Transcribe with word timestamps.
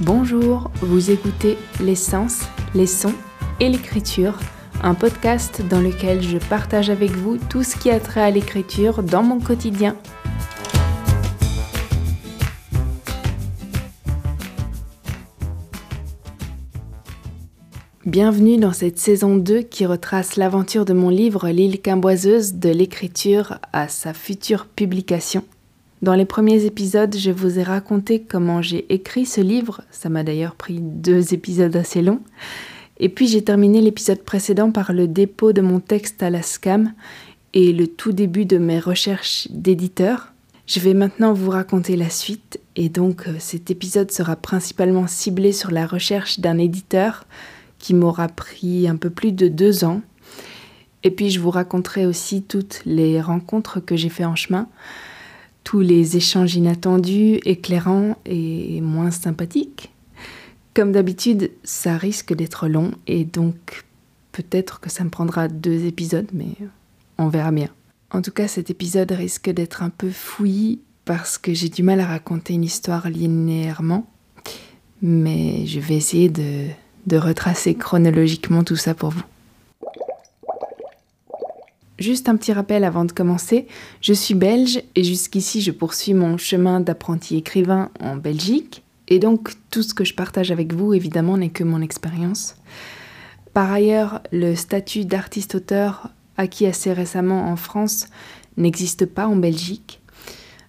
Bonjour, 0.00 0.70
vous 0.80 1.10
écoutez 1.10 1.58
L'essence, 1.80 2.42
les 2.72 2.86
sons 2.86 3.14
et 3.58 3.68
l'écriture, 3.68 4.38
un 4.80 4.94
podcast 4.94 5.60
dans 5.68 5.80
lequel 5.80 6.22
je 6.22 6.38
partage 6.38 6.88
avec 6.88 7.10
vous 7.10 7.36
tout 7.36 7.64
ce 7.64 7.76
qui 7.76 7.90
a 7.90 7.98
trait 7.98 8.20
à 8.20 8.30
l'écriture 8.30 9.02
dans 9.02 9.24
mon 9.24 9.40
quotidien. 9.40 9.96
Bienvenue 18.06 18.56
dans 18.56 18.72
cette 18.72 19.00
saison 19.00 19.34
2 19.34 19.62
qui 19.62 19.84
retrace 19.84 20.36
l'aventure 20.36 20.84
de 20.84 20.92
mon 20.92 21.08
livre 21.08 21.48
L'île 21.48 21.80
quimboiseuse 21.80 22.54
de 22.54 22.68
l'écriture 22.68 23.58
à 23.72 23.88
sa 23.88 24.14
future 24.14 24.66
publication. 24.66 25.42
Dans 26.00 26.14
les 26.14 26.24
premiers 26.24 26.64
épisodes, 26.64 27.16
je 27.16 27.32
vous 27.32 27.58
ai 27.58 27.64
raconté 27.64 28.20
comment 28.20 28.62
j'ai 28.62 28.86
écrit 28.92 29.26
ce 29.26 29.40
livre, 29.40 29.82
ça 29.90 30.08
m'a 30.08 30.22
d'ailleurs 30.22 30.54
pris 30.54 30.78
deux 30.80 31.34
épisodes 31.34 31.74
assez 31.74 32.02
longs, 32.02 32.20
et 33.00 33.08
puis 33.08 33.26
j'ai 33.26 33.42
terminé 33.42 33.80
l'épisode 33.80 34.22
précédent 34.22 34.70
par 34.70 34.92
le 34.92 35.08
dépôt 35.08 35.52
de 35.52 35.60
mon 35.60 35.80
texte 35.80 36.22
à 36.22 36.30
la 36.30 36.42
SCAM 36.42 36.92
et 37.52 37.72
le 37.72 37.88
tout 37.88 38.12
début 38.12 38.44
de 38.44 38.58
mes 38.58 38.78
recherches 38.78 39.48
d'éditeur. 39.50 40.32
Je 40.68 40.78
vais 40.78 40.94
maintenant 40.94 41.32
vous 41.32 41.50
raconter 41.50 41.96
la 41.96 42.10
suite, 42.10 42.60
et 42.76 42.88
donc 42.88 43.26
euh, 43.26 43.34
cet 43.40 43.72
épisode 43.72 44.12
sera 44.12 44.36
principalement 44.36 45.08
ciblé 45.08 45.50
sur 45.50 45.72
la 45.72 45.84
recherche 45.84 46.38
d'un 46.38 46.58
éditeur 46.58 47.24
qui 47.80 47.92
m'aura 47.94 48.28
pris 48.28 48.86
un 48.86 48.96
peu 48.96 49.10
plus 49.10 49.32
de 49.32 49.48
deux 49.48 49.82
ans. 49.82 50.00
Et 51.02 51.10
puis 51.10 51.30
je 51.30 51.40
vous 51.40 51.50
raconterai 51.50 52.06
aussi 52.06 52.42
toutes 52.42 52.82
les 52.86 53.20
rencontres 53.20 53.80
que 53.80 53.96
j'ai 53.96 54.08
fait 54.10 54.24
en 54.24 54.36
chemin, 54.36 54.68
tous 55.68 55.80
les 55.80 56.16
échanges 56.16 56.54
inattendus, 56.54 57.40
éclairants 57.44 58.16
et 58.24 58.80
moins 58.80 59.10
sympathiques. 59.10 59.92
Comme 60.72 60.92
d'habitude, 60.92 61.50
ça 61.62 61.98
risque 61.98 62.32
d'être 62.32 62.68
long 62.68 62.92
et 63.06 63.26
donc 63.26 63.84
peut-être 64.32 64.80
que 64.80 64.88
ça 64.88 65.04
me 65.04 65.10
prendra 65.10 65.46
deux 65.46 65.84
épisodes, 65.84 66.30
mais 66.32 66.54
on 67.18 67.28
verra 67.28 67.52
bien. 67.52 67.68
En 68.10 68.22
tout 68.22 68.30
cas, 68.30 68.48
cet 68.48 68.70
épisode 68.70 69.12
risque 69.12 69.50
d'être 69.50 69.82
un 69.82 69.90
peu 69.90 70.08
fouillis 70.08 70.80
parce 71.04 71.36
que 71.36 71.52
j'ai 71.52 71.68
du 71.68 71.82
mal 71.82 72.00
à 72.00 72.06
raconter 72.06 72.54
une 72.54 72.64
histoire 72.64 73.10
linéairement, 73.10 74.08
mais 75.02 75.66
je 75.66 75.80
vais 75.80 75.96
essayer 75.96 76.30
de, 76.30 76.64
de 77.06 77.16
retracer 77.18 77.74
chronologiquement 77.74 78.64
tout 78.64 78.76
ça 78.76 78.94
pour 78.94 79.10
vous. 79.10 79.24
Juste 81.98 82.28
un 82.28 82.36
petit 82.36 82.52
rappel 82.52 82.84
avant 82.84 83.04
de 83.04 83.10
commencer, 83.10 83.66
je 84.00 84.12
suis 84.12 84.34
belge 84.34 84.82
et 84.94 85.02
jusqu'ici 85.02 85.60
je 85.60 85.72
poursuis 85.72 86.14
mon 86.14 86.36
chemin 86.36 86.78
d'apprenti 86.78 87.36
écrivain 87.36 87.90
en 87.98 88.16
Belgique 88.16 88.84
et 89.08 89.18
donc 89.18 89.50
tout 89.70 89.82
ce 89.82 89.94
que 89.94 90.04
je 90.04 90.14
partage 90.14 90.52
avec 90.52 90.72
vous 90.72 90.94
évidemment 90.94 91.36
n'est 91.36 91.48
que 91.48 91.64
mon 91.64 91.80
expérience. 91.80 92.54
Par 93.52 93.72
ailleurs, 93.72 94.22
le 94.30 94.54
statut 94.54 95.06
d'artiste-auteur 95.06 96.10
acquis 96.36 96.66
assez 96.66 96.92
récemment 96.92 97.50
en 97.50 97.56
France 97.56 98.06
n'existe 98.56 99.06
pas 99.06 99.26
en 99.26 99.34
Belgique. 99.34 100.00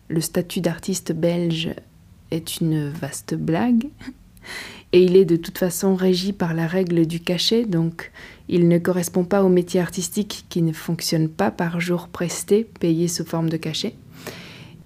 Le 0.08 0.22
statut 0.22 0.62
d'artiste 0.62 1.12
belge 1.12 1.76
est 2.32 2.60
une 2.60 2.90
vaste 2.90 3.36
blague 3.36 3.90
et 4.94 5.04
il 5.04 5.16
est 5.16 5.26
de 5.26 5.36
toute 5.36 5.60
façon 5.60 5.94
régi 5.94 6.34
par 6.34 6.56
la 6.56 6.66
règle 6.66 7.06
du 7.06 7.20
cachet, 7.20 7.66
donc 7.66 8.12
il 8.50 8.68
ne 8.68 8.80
correspond 8.80 9.24
pas 9.24 9.44
au 9.44 9.50
métier 9.50 9.80
artistique 9.80 10.46
qui 10.50 10.64
ne 10.64 10.74
fonctionne 10.74 11.30
pas 11.30 11.52
par 11.52 11.80
jour 11.80 12.08
presté, 12.08 12.68
payé 12.80 13.08
sous 13.08 13.24
forme 13.24 13.48
de 13.48 13.58
cachet. 13.58 13.94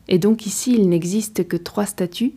Et 0.09 0.19
donc 0.19 0.45
ici, 0.45 0.75
il 0.75 0.89
n'existe 0.89 1.47
que 1.47 1.55
trois 1.55 1.85
statuts, 1.85 2.33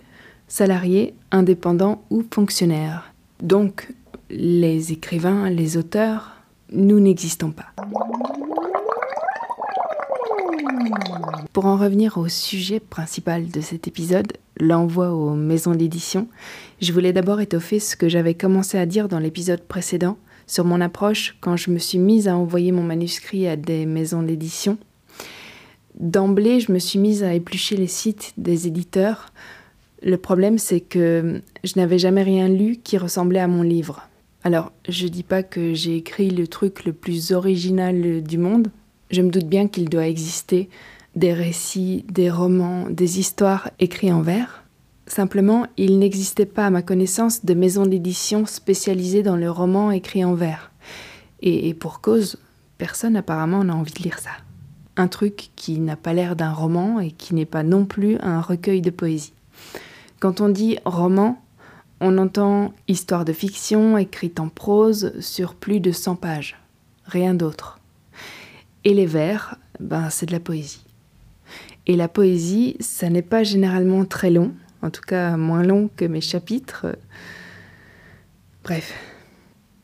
salarié, 0.47 1.15
indépendant 1.33 2.05
ou 2.11 2.25
fonctionnaire. 2.31 3.13
Donc 3.43 3.89
les 4.31 4.93
écrivains, 4.93 5.51
les 5.51 5.77
auteurs, 5.77 6.37
nous 6.73 7.01
n'existons 7.01 7.51
pas. 7.51 7.67
Pour 11.53 11.67
en 11.67 11.77
revenir 11.77 12.19
au 12.19 12.29
sujet 12.29 12.79
principal 12.79 13.49
de 13.49 13.61
cet 13.61 13.89
épisode, 13.89 14.33
l'envoi 14.61 15.13
aux 15.13 15.35
maisons 15.35 15.75
d'édition, 15.75 16.29
je 16.81 16.93
voulais 16.93 17.13
d'abord 17.13 17.41
étoffer 17.41 17.81
ce 17.81 17.97
que 17.97 18.09
j'avais 18.09 18.35
commencé 18.35 18.79
à 18.79 18.87
dire 18.87 19.09
dans 19.09 19.19
l'épisode 19.19 19.63
précédent 19.63 20.19
sur 20.47 20.65
mon 20.65 20.81
approche 20.81 21.37
quand 21.41 21.57
je 21.57 21.71
me 21.71 21.79
suis 21.79 21.99
mise 21.99 22.29
à 22.29 22.37
envoyer 22.37 22.73
mon 22.73 22.83
manuscrit 22.83 23.47
à 23.47 23.57
des 23.57 23.87
maisons 23.87 24.23
d'édition. 24.23 24.79
D'emblée, 25.99 26.61
je 26.61 26.73
me 26.73 26.79
suis 26.79 26.99
mise 26.99 27.23
à 27.25 27.35
éplucher 27.35 27.77
les 27.77 27.87
sites 27.87 28.33
des 28.37 28.67
éditeurs. 28.67 29.33
Le 30.03 30.19
problème, 30.19 30.59
c'est 30.59 30.81
que 30.81 31.41
je 31.65 31.73
n'avais 31.77 31.99
jamais 31.99 32.23
rien 32.23 32.49
lu 32.49 32.77
qui 32.77 32.99
ressemblait 32.99 33.41
à 33.41 33.49
mon 33.49 33.63
livre. 33.63 34.07
Alors, 34.45 34.73
je 34.89 35.09
dis 35.09 35.23
pas 35.23 35.43
que 35.43 35.75
j'ai 35.75 35.97
écrit 35.97 36.31
le 36.31 36.47
truc 36.47 36.85
le 36.85 36.93
plus 36.93 37.33
original 37.33 38.23
du 38.23 38.39
monde. 38.39 38.69
Je 39.11 39.23
me 39.23 39.31
doute 39.31 39.47
bien 39.47 39.69
qu'il 39.69 39.89
doit 39.89 40.07
exister 40.07 40.69
des 41.17 41.33
récits, 41.33 42.05
des 42.11 42.31
romans, 42.31 42.89
des 42.91 43.19
histoires 43.19 43.71
écrits 43.81 44.13
en 44.13 44.21
vers. 44.21 44.66
Simplement, 45.07 45.67
il 45.77 45.99
n'existait 45.99 46.47
pas 46.47 46.67
à 46.67 46.71
ma 46.71 46.83
connaissance 46.83 47.45
de 47.45 47.55
maison 47.55 47.87
d'édition 47.87 48.45
spécialisée 48.45 49.23
dans 49.23 49.37
le 49.37 49.51
roman 49.51 49.93
écrit 49.93 50.25
en 50.25 50.35
vers. 50.35 50.73
Et, 51.41 51.75
pour 51.75 52.01
cause, 52.01 52.39
personne 52.77 53.17
apparemment 53.17 53.63
n'a 53.63 53.77
envie 53.77 53.93
de 53.93 54.03
lire 54.03 54.19
ça. 54.19 54.31
Un 54.97 55.07
truc 55.07 55.51
qui 55.55 55.79
n'a 55.79 55.97
pas 55.97 56.13
l'air 56.13 56.35
d'un 56.35 56.53
roman 56.53 56.99
et 56.99 57.13
qui 57.13 57.35
n'est 57.35 57.45
pas 57.45 57.63
non 57.63 57.85
plus 57.85 58.17
un 58.21 58.41
recueil 58.41 58.81
de 58.81 58.91
poésie. 58.91 59.35
Quand 60.19 60.41
on 60.41 60.49
dit 60.49 60.79
roman, 60.85 61.41
on 62.01 62.19
entend 62.19 62.75
histoire 62.89 63.25
de 63.25 63.33
fiction 63.33 63.97
écrite 63.99 64.41
en 64.41 64.49
prose 64.49 65.13
sur 65.21 65.55
plus 65.55 65.81
de 65.81 65.93
100 65.93 66.17
pages. 66.17 66.57
Rien 67.05 67.35
d'autre. 67.35 67.79
Et 68.85 68.95
les 68.95 69.07
vers, 69.07 69.57
ben 69.79 70.11
c'est 70.11 70.27
de 70.27 70.33
la 70.33 70.41
poésie. 70.41 70.85
Et 71.87 71.97
la 71.97 72.09
poésie, 72.09 72.77
ça 72.81 73.09
n'est 73.09 73.23
pas 73.23 73.45
généralement 73.45 74.05
très 74.05 74.31
long, 74.31 74.53
en 74.87 74.91
tout 74.91 75.03
cas 75.07 75.37
moins 75.37 75.63
long 75.63 75.91
que 75.97 76.05
mes 76.05 76.21
chapitres. 76.21 76.87
Bref. 78.65 78.95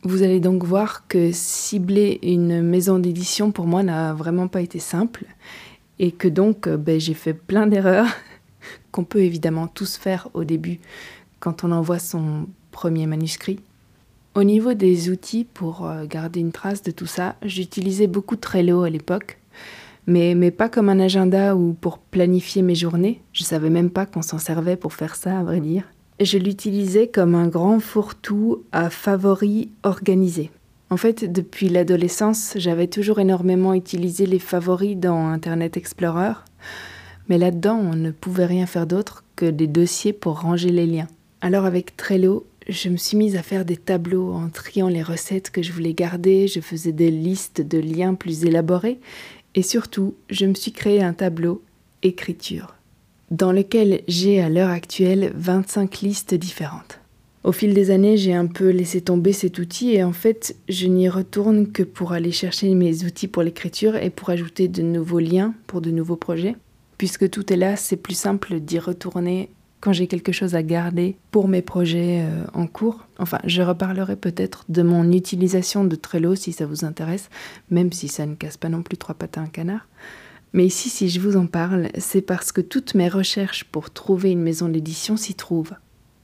Vous 0.05 0.23
allez 0.23 0.41
donc 0.41 0.65
voir 0.65 1.07
que 1.07 1.31
cibler 1.33 2.19
une 2.23 2.61
maison 2.63 2.99
d'édition 2.99 3.53
pour 3.53 3.67
moi 3.67 3.85
n'a 3.85 4.13
vraiment 4.13 4.49
pas 4.49 4.61
été 4.61 4.81
simple 4.81 5.25
et 6.01 6.11
que 6.11 6.27
donc 6.27 6.69
ben, 6.69 6.99
j'ai 6.99 7.15
fait 7.15 7.35
plein 7.35 7.69
d'erreurs 7.69 8.09
qu'on 8.91 9.05
peut 9.05 9.21
évidemment 9.21 9.69
tous 9.69 9.97
faire 9.97 10.29
au 10.35 10.43
début 10.43 10.81
quand 11.39 11.63
on 11.63 11.71
envoie 11.71 12.01
son 12.01 12.49
premier 12.73 13.07
manuscrit. 13.07 13.61
Au 14.35 14.45
niveau 14.45 14.75
des 14.75 15.11
outils 15.11 15.45
pour 15.45 15.87
euh, 15.87 16.07
garder 16.07 16.41
une 16.41 16.53
trace 16.53 16.83
de 16.83 16.91
tout 16.91 17.07
ça, 17.07 17.37
j'utilisais 17.43 18.07
beaucoup 18.07 18.37
Trello 18.37 18.83
à 18.83 18.91
l'époque 18.91 19.39
mais, 20.07 20.51
pas 20.51 20.69
comme 20.69 20.89
un 20.89 21.01
agenda 21.01 21.55
ou 21.55 21.75
pour 21.75 21.99
planifier 21.99 22.63
mes 22.63 22.75
journées. 22.75 23.21
Je 23.33 23.45
savais 23.45 23.71
même 23.71 23.91
pas 23.91 24.07
qu'on 24.07 24.23
s'en 24.23 24.39
servait 24.39 24.77
pour 24.77 24.93
faire 24.93 25.15
ça, 25.15 25.39
à 25.39 25.45
vrai 25.45 25.61
dire. 25.61 25.85
Je 26.21 26.39
l'utilisais 26.39 27.09
comme 27.09 27.35
un 27.35 27.49
grand 27.49 27.81
fourre-tout 27.81 28.65
à 28.73 28.91
favoris 28.91 29.69
organisés. 29.83 30.51
En 30.91 30.97
fait, 30.97 31.25
depuis 31.25 31.69
l'adolescence, 31.69 32.53
j'avais 32.57 32.87
toujours 32.87 33.19
énormément 33.19 33.73
utilisé 33.73 34.27
les 34.27 34.39
favoris 34.39 34.97
dans 34.97 35.29
Internet 35.29 35.77
Explorer, 35.77 36.35
mais 37.29 37.39
là-dedans, 37.39 37.79
on 37.79 37.97
ne 37.97 38.11
pouvait 38.11 38.45
rien 38.45 38.67
faire 38.67 38.87
d'autre 38.87 39.25
que 39.35 39.47
des 39.47 39.67
dossiers 39.67 40.13
pour 40.13 40.41
ranger 40.41 40.69
les 40.69 40.87
liens. 40.87 41.07
Alors 41.41 41.65
avec 41.65 41.97
Trello, 41.97 42.47
je 42.69 42.91
me 42.91 42.97
suis 42.97 43.17
mise 43.17 43.37
à 43.37 43.43
faire 43.43 43.65
des 43.65 43.79
tableaux 43.79 44.33
en 44.33 44.49
triant 44.49 44.89
les 44.89 45.03
recettes 45.03 45.51
que 45.51 45.63
je 45.63 45.73
voulais 45.73 45.95
garder, 45.95 46.47
je 46.47 46.61
faisais 46.61 46.93
des 46.93 47.11
listes 47.11 47.63
de 47.63 47.79
liens 47.79 48.15
plus 48.15 48.45
élaborées 48.45 49.01
et 49.55 49.63
surtout, 49.63 50.15
je 50.31 50.47
me 50.47 50.55
suis 50.55 50.73
créé 50.73 51.03
un 51.03 51.13
tableau 51.13 51.63
écriture, 52.03 52.75
dans 53.31 53.53
lequel 53.53 54.03
j'ai 54.09 54.41
à 54.41 54.49
l'heure 54.49 54.71
actuelle 54.71 55.33
25 55.35 56.01
listes 56.01 56.35
différentes. 56.35 57.01
Au 57.45 57.51
fil 57.51 57.75
des 57.75 57.91
années, 57.91 58.17
j'ai 58.17 58.35
un 58.35 58.47
peu 58.47 58.71
laissé 58.71 59.01
tomber 59.01 59.33
cet 59.33 59.59
outil 59.59 59.95
et 59.95 60.05
en 60.05 60.13
fait, 60.13 60.55
je 60.69 60.87
n'y 60.87 61.09
retourne 61.09 61.73
que 61.73 61.83
pour 61.83 62.13
aller 62.13 62.31
chercher 62.31 62.73
mes 62.75 63.05
outils 63.05 63.27
pour 63.27 63.43
l'écriture 63.43 63.97
et 63.97 64.11
pour 64.11 64.31
ajouter 64.31 64.69
de 64.69 64.83
nouveaux 64.83 65.19
liens 65.19 65.53
pour 65.67 65.81
de 65.81 65.91
nouveaux 65.91 66.17
projets. 66.17 66.55
Puisque 66.99 67.29
tout 67.29 67.53
est 67.53 67.57
là, 67.57 67.75
c'est 67.75 67.97
plus 67.97 68.17
simple 68.17 68.61
d'y 68.61 68.79
retourner 68.79 69.51
quand 69.83 69.93
j'ai 69.93 70.07
quelque 70.07 70.31
chose 70.31 70.55
à 70.55 70.63
garder 70.63 71.17
pour 71.33 71.49
mes 71.49 71.61
projets 71.61 72.23
euh, 72.23 72.45
en 72.55 72.69
cours. 72.69 73.05
Enfin, 73.19 73.41
je 73.45 73.63
reparlerai 73.63 74.15
peut-être 74.15 74.65
de 74.69 74.83
mon 74.83 75.11
utilisation 75.11 75.85
de 75.85 75.97
Trello 75.97 76.37
si 76.37 76.53
ça 76.53 76.67
vous 76.67 76.85
intéresse, 76.85 77.29
même 77.69 77.93
si 77.93 78.07
ça 78.07 78.25
ne 78.25 78.37
casse 78.37 78.57
pas 78.57 78.69
non 78.69 78.83
plus 78.83 78.97
trois 78.97 79.17
pattes 79.17 79.39
à 79.39 79.41
un 79.41 79.47
canard. 79.47 79.89
Mais 80.53 80.65
ici, 80.65 80.89
si 80.89 81.09
je 81.09 81.19
vous 81.19 81.37
en 81.37 81.47
parle, 81.47 81.89
c'est 81.99 82.23
parce 82.23 82.53
que 82.53 82.61
toutes 82.61 82.95
mes 82.95 83.09
recherches 83.09 83.65
pour 83.65 83.91
trouver 83.91 84.31
une 84.31 84.43
maison 84.43 84.69
d'édition 84.69 85.17
s'y 85.17 85.35
trouvent. 85.35 85.75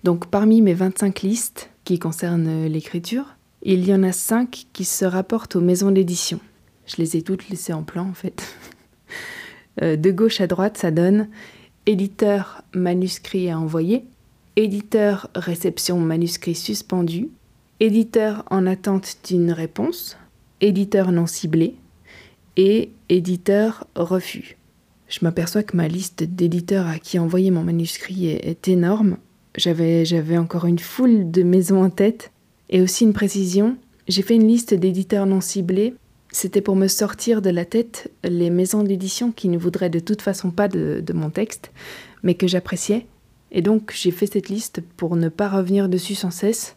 Donc 0.04 0.28
parmi 0.28 0.62
mes 0.62 0.74
25 0.74 1.22
listes 1.22 1.70
qui 1.82 1.98
concernent 1.98 2.66
l'écriture, 2.66 3.34
il 3.62 3.84
y 3.84 3.92
en 3.92 4.04
a 4.04 4.12
5 4.12 4.66
qui 4.72 4.84
se 4.84 5.04
rapportent 5.04 5.56
aux 5.56 5.60
maisons 5.60 5.90
d'édition. 5.90 6.38
Je 6.86 6.96
les 6.98 7.16
ai 7.16 7.22
toutes 7.22 7.48
laissées 7.48 7.72
en 7.72 7.82
plan 7.82 8.08
en 8.08 8.14
fait. 8.14 8.42
Euh, 9.80 9.94
de 9.94 10.10
gauche 10.10 10.40
à 10.40 10.48
droite, 10.48 10.76
ça 10.76 10.90
donne 10.90 11.28
éditeur 11.88 12.62
manuscrit 12.74 13.48
à 13.48 13.58
envoyer, 13.58 14.04
éditeur 14.56 15.30
réception 15.34 15.98
manuscrit 15.98 16.54
suspendu, 16.54 17.30
éditeur 17.80 18.44
en 18.50 18.66
attente 18.66 19.16
d'une 19.26 19.52
réponse, 19.52 20.18
éditeur 20.60 21.12
non 21.12 21.26
ciblé 21.26 21.76
et 22.58 22.90
éditeur 23.08 23.86
refus. 23.96 24.58
Je 25.08 25.20
m'aperçois 25.22 25.62
que 25.62 25.78
ma 25.78 25.88
liste 25.88 26.24
d'éditeurs 26.24 26.86
à 26.86 26.98
qui 26.98 27.18
envoyer 27.18 27.50
mon 27.50 27.62
manuscrit 27.62 28.26
est, 28.26 28.68
énorme. 28.68 29.16
J'avais, 29.56 30.04
j'avais 30.04 30.36
encore 30.36 30.66
une 30.66 30.78
foule 30.78 31.30
de 31.30 31.42
maisons 31.42 31.82
en 31.82 31.88
tête 31.88 32.32
et 32.68 32.82
aussi 32.82 33.04
une 33.04 33.14
précision. 33.14 33.78
J'ai 34.08 34.20
fait 34.20 34.36
une 34.36 34.46
liste 34.46 34.74
d'éditeurs 34.74 35.24
non 35.24 35.40
ciblés. 35.40 35.94
C'était 36.30 36.60
pour 36.60 36.76
me 36.76 36.88
sortir 36.88 37.40
de 37.40 37.50
la 37.50 37.64
tête 37.64 38.10
les 38.22 38.50
maisons 38.50 38.82
d'édition 38.82 39.32
qui 39.32 39.48
ne 39.48 39.56
voudraient 39.56 39.90
de 39.90 39.98
toute 39.98 40.22
façon 40.22 40.50
pas 40.50 40.68
de, 40.68 41.02
mon 41.14 41.30
texte, 41.30 41.72
mais 42.22 42.34
que 42.34 42.46
j'appréciais. 42.46 43.06
Et 43.50 43.62
donc 43.62 43.92
j'ai 43.94 44.10
fait 44.10 44.26
cette 44.26 44.50
liste 44.50 44.82
pour 44.96 45.16
ne 45.16 45.30
pas 45.30 45.48
revenir 45.48 45.88
dessus 45.88 46.14
sans 46.14 46.30
cesse, 46.30 46.76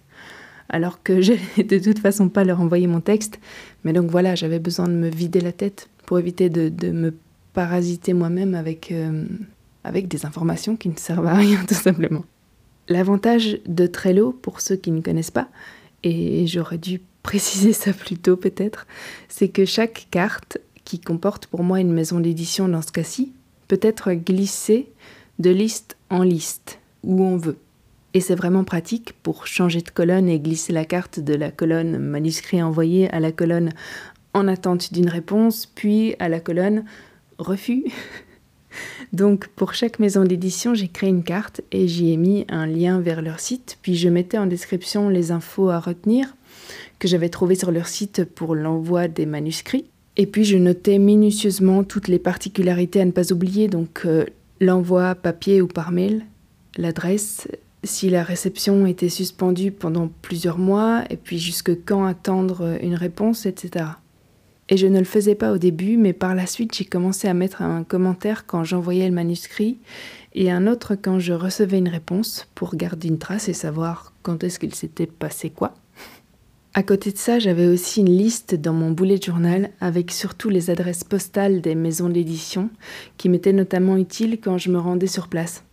alors 0.70 1.04
que 1.04 1.22
je 1.22 1.34
de 1.62 1.80
toute 1.80 2.00
façon 2.00 2.30
pas 2.30 2.46
leur 2.46 2.62
envoyer 2.62 2.88
mon 2.88 3.02
texte. 3.02 3.40
Mais 3.84 3.94
donc 3.94 4.10
voilà, 4.10 4.36
j'avais 4.36 4.60
besoin 4.60 4.88
de 4.88 4.94
me 4.94 5.10
vider 5.10 5.42
la 5.42 5.52
tête 5.52 5.90
pour 6.06 6.18
éviter 6.18 6.50
de, 6.50 6.70
de 6.70 6.92
me 6.92 7.14
parasiter 7.54 8.14
moi-même 8.14 8.56
avec, 8.56 8.92
euh, 8.92 9.26
avec 9.84 10.08
des 10.08 10.26
informations 10.26 10.78
qui 10.78 10.88
ne 10.88 10.98
servent 10.98 11.28
à 11.28 11.36
rien 11.36 11.60
tout 11.68 11.74
simplement. 11.74 12.24
L'avantage 12.88 13.60
de 13.68 13.86
Trello, 13.86 14.32
pour 14.32 14.62
ceux 14.62 14.76
qui 14.76 14.92
ne 14.92 15.02
connaissent 15.02 15.32
pas, 15.32 15.50
et 16.04 16.48
j'aurais 16.48 16.78
dû 16.78 17.02
préciser 17.24 17.74
ça 17.74 17.94
plus 17.94 18.18
tôt 18.18 18.38
peut-être, 18.38 18.88
c'est 19.30 19.50
que 19.50 19.66
chaque 19.66 20.08
carte 20.12 20.58
qui 20.84 21.00
comporte 21.00 21.48
pour 21.48 21.64
moi 21.64 21.80
une 21.80 21.94
maison 21.94 22.20
d'édition 22.20 22.68
dans 22.68 22.82
ce 22.82 22.92
cas-ci 22.92 23.34
peut 23.68 23.80
être 23.82 24.12
glissée 24.14 24.92
de 25.40 25.50
liste 25.50 25.98
en 26.10 26.24
liste, 26.24 26.80
où 27.04 27.24
on 27.24 27.38
veut. 27.38 27.58
Et 28.14 28.20
c'est 28.20 28.36
vraiment 28.36 28.66
pratique 28.66 29.14
pour 29.24 29.48
changer 29.48 29.82
de 29.82 29.90
colonne 29.90 30.28
et 30.28 30.40
glisser 30.40 30.74
la 30.74 30.84
carte 30.84 31.20
de 31.20 31.34
la 31.34 31.50
colonne 31.50 31.98
manuscrit 31.98 32.62
envoyé 32.62 33.10
à 33.12 33.20
la 33.20 33.32
colonne 33.32 33.72
en 34.34 34.48
attente 34.48 34.92
d'une 34.94 35.10
réponse, 35.10 35.66
puis 35.66 36.16
à 36.20 36.28
la 36.28 36.40
colonne 36.40 36.84
refus. 37.38 37.86
Donc 39.14 39.48
pour 39.48 39.74
chaque 39.74 40.00
maison 40.00 40.24
d'édition, 40.24 40.74
j'ai 40.74 40.88
créé 40.88 41.10
une 41.10 41.24
carte 41.24 41.62
et 41.72 41.88
j'y 41.88 42.12
ai 42.12 42.18
mis 42.18 42.46
un 42.50 42.66
lien 42.66 43.00
vers 43.00 43.22
leur 43.22 43.40
site, 43.40 43.78
puis 43.82 43.96
je 43.96 44.10
mettais 44.10 44.38
en 44.38 44.46
description 44.46 45.10
les 45.10 45.32
infos 45.32 45.70
à 45.70 45.80
retenir 45.80 46.36
que 47.02 47.08
j'avais 47.08 47.30
trouvées 47.30 47.56
sur 47.56 47.72
leur 47.72 47.88
site 47.88 48.24
pour 48.26 48.54
l'envoi 48.54 49.08
des 49.08 49.26
manuscrits. 49.26 49.86
Et 50.18 50.28
puis 50.28 50.46
je 50.46 50.56
notais 50.56 51.00
minutieusement 51.00 51.84
toutes 51.84 52.08
les 52.08 52.20
particularités 52.20 53.02
à 53.02 53.06
ne 53.06 53.12
pas 53.12 53.34
oublier, 53.34 53.68
donc 53.68 54.04
euh, 54.06 54.26
l'envoi 54.60 55.16
papier 55.16 55.64
ou 55.64 55.68
par 55.68 55.92
mail, 55.92 56.26
l'adresse, 56.78 57.48
si 57.84 58.12
la 58.12 58.22
réception 58.22 58.86
était 58.86 59.10
suspendue 59.10 59.72
pendant 59.72 60.12
plusieurs 60.22 60.60
mois, 60.60 61.04
et 61.10 61.18
puis 61.18 61.40
jusque 61.40 61.72
quand 61.86 62.06
attendre 62.06 62.78
une 62.82 62.94
réponse, 62.94 63.48
etc. 63.48 63.86
Et 64.70 64.78
je 64.78 64.86
ne 64.86 65.00
le 65.00 65.06
faisais 65.06 65.34
pas 65.34 65.52
au 65.52 65.58
début, 65.58 65.98
mais 65.98 66.14
par 66.14 66.36
la 66.36 66.46
suite, 66.46 66.76
j'ai 66.76 66.86
commencé 66.86 67.28
à 67.28 67.34
mettre 67.34 67.64
un 67.64 67.84
commentaire 67.84 68.46
quand 68.46 68.64
j'envoyais 68.64 69.08
le 69.08 69.16
manuscrit 69.16 69.80
et 70.36 70.52
un 70.52 70.68
autre 70.68 70.94
quand 70.94 71.18
je 71.18 71.34
recevais 71.34 71.80
une 71.80 71.90
réponse 71.90 72.48
pour 72.54 72.76
garder 72.76 73.08
une 73.08 73.18
trace 73.18 73.50
et 73.50 73.54
savoir 73.54 74.14
quand 74.22 74.44
est-ce 74.44 74.60
qu'il 74.60 74.76
s'était 74.76 75.08
passé 75.08 75.50
quoi. 75.50 75.74
À 76.74 76.84
côté 76.84 77.12
de 77.12 77.18
ça, 77.18 77.38
j'avais 77.38 77.68
aussi 77.68 78.00
une 78.00 78.18
liste 78.18 78.56
dans 78.56 78.74
mon 78.74 78.92
boulet 78.92 79.18
de 79.18 79.24
journal 79.24 79.72
avec 79.82 80.12
surtout 80.12 80.50
les 80.50 80.70
adresses 80.70 81.04
postales 81.04 81.60
des 81.60 81.76
maisons 81.76 82.08
d'édition 82.08 82.70
qui 83.18 83.28
m'étaient 83.28 83.52
notamment 83.52 83.98
utiles 83.98 84.40
quand 84.40 84.58
je 84.58 84.72
me 84.72 84.80
rendais 84.80 85.08
sur 85.08 85.28
place. 85.28 85.64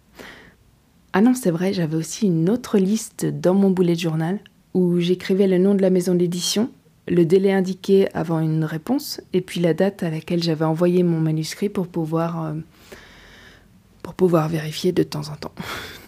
Ah 1.13 1.21
non, 1.21 1.35
c'est 1.35 1.53
vrai, 1.53 1.73
j'avais 1.73 1.97
aussi 1.97 2.27
une 2.27 2.51
autre 2.51 2.79
liste 2.79 3.27
dans 3.27 3.55
mon 3.55 3.71
boulet 3.71 3.95
de 3.95 4.01
journal 4.01 4.41
où 4.75 4.99
j'écrivais 4.99 5.47
le 5.47 5.59
nom 5.59 5.75
de 5.75 5.83
la 5.83 5.91
maison 5.91 6.15
d'édition 6.15 6.71
le 7.11 7.25
délai 7.25 7.53
indiqué 7.53 8.09
avant 8.15 8.41
une 8.41 8.65
réponse 8.65 9.21
et 9.33 9.41
puis 9.41 9.61
la 9.61 9.75
date 9.75 10.03
à 10.03 10.11
laquelle 10.11 10.43
j'avais 10.43 10.65
envoyé 10.65 11.03
mon 11.03 11.21
manuscrit 11.21 11.69
pour 11.69 11.89
pouvoir, 11.89 12.45
euh, 12.45 12.55
pour 14.03 14.15
pouvoir 14.15 14.49
vérifier 14.49 14.93
de 14.93 15.03
temps 15.03 15.29
en 15.29 15.37
temps. 15.37 15.55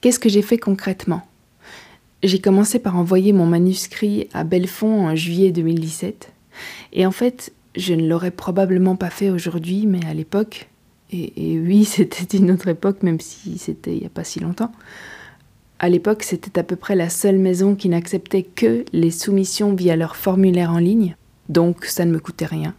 Qu'est-ce 0.00 0.18
que 0.18 0.28
j'ai 0.28 0.42
fait 0.42 0.58
concrètement? 0.58 1.22
J'ai 2.22 2.40
commencé 2.40 2.78
par 2.78 2.96
envoyer 2.96 3.32
mon 3.32 3.46
manuscrit 3.46 4.28
à 4.32 4.44
Belfond 4.44 5.06
en 5.06 5.14
juillet 5.14 5.52
2017. 5.52 6.32
Et 6.92 7.06
en 7.06 7.10
fait, 7.10 7.52
je 7.76 7.94
ne 7.94 8.08
l'aurais 8.08 8.30
probablement 8.30 8.96
pas 8.96 9.10
fait 9.10 9.30
aujourd'hui, 9.30 9.86
mais 9.86 10.04
à 10.06 10.14
l'époque, 10.14 10.68
et, 11.10 11.58
oui, 11.58 11.84
c'était 11.86 12.36
une 12.36 12.50
autre 12.50 12.68
époque, 12.68 13.02
même 13.02 13.20
si 13.20 13.58
c'était 13.58 13.92
il 13.92 14.00
n'y 14.00 14.06
a 14.06 14.10
pas 14.10 14.24
si 14.24 14.40
longtemps. 14.40 14.72
À 15.78 15.88
l'époque, 15.88 16.24
c'était 16.24 16.58
à 16.58 16.64
peu 16.64 16.76
près 16.76 16.96
la 16.96 17.08
seule 17.08 17.38
maison 17.38 17.76
qui 17.76 17.88
n'acceptait 17.88 18.42
que 18.42 18.84
les 18.92 19.12
soumissions 19.12 19.74
via 19.74 19.94
leur 19.94 20.16
formulaire 20.16 20.72
en 20.72 20.78
ligne, 20.78 21.16
donc 21.48 21.84
ça 21.84 22.04
ne 22.04 22.10
me 22.10 22.18
coûtait 22.18 22.46
rien. 22.46 22.74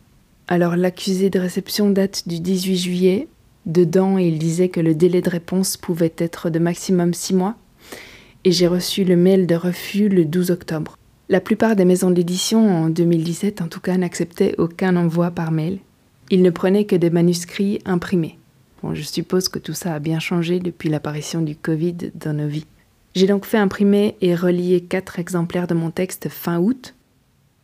Alors 0.50 0.76
l'accusé 0.76 1.30
de 1.30 1.40
réception 1.40 1.90
date 1.92 2.28
du 2.28 2.40
18 2.40 2.76
juillet. 2.78 3.28
Dedans, 3.66 4.18
il 4.18 4.40
disait 4.40 4.70
que 4.70 4.80
le 4.80 4.96
délai 4.96 5.22
de 5.22 5.30
réponse 5.30 5.78
pouvait 5.78 6.14
être 6.18 6.50
de 6.50 6.60
maximum 6.60 7.14
6 7.14 7.34
mois. 7.34 7.56
Et 8.46 8.52
j'ai 8.52 8.68
reçu 8.68 9.04
le 9.04 9.16
mail 9.16 9.48
de 9.48 9.56
refus 9.56 10.10
le 10.10 10.26
12 10.26 10.52
octobre. 10.52 10.98
La 11.28 11.42
plupart 11.42 11.76
des 11.76 11.86
maisons 11.86 12.10
d'édition 12.10 12.68
en 12.68 12.90
2017 12.90 13.62
en 13.62 13.68
tout 13.68 13.82
cas 13.82 13.98
n'acceptaient 13.98 14.56
aucun 14.58 14.96
envoi 14.96 15.30
par 15.30 15.52
mail. 15.52 15.80
Il 16.32 16.42
ne 16.42 16.50
prenait 16.50 16.86
que 16.86 16.96
des 16.96 17.10
manuscrits 17.10 17.80
imprimés. 17.86 18.40
Bon, 18.82 18.96
je 18.96 19.04
suppose 19.04 19.50
que 19.50 19.60
tout 19.60 19.74
ça 19.74 19.94
a 19.94 20.00
bien 20.00 20.20
changé 20.20 20.60
depuis 20.60 20.90
l'apparition 20.90 21.42
du 21.42 21.56
Covid 21.56 22.12
dans 22.16 22.34
nos 22.34 22.48
vies. 22.48 22.66
J'ai 23.14 23.28
donc 23.28 23.46
fait 23.46 23.58
imprimer 23.58 24.16
et 24.22 24.36
relier 24.36 24.82
quatre 24.82 25.20
exemplaires 25.20 25.68
de 25.68 25.74
mon 25.74 25.92
texte 25.92 26.30
fin 26.30 26.60
août. 26.60 26.96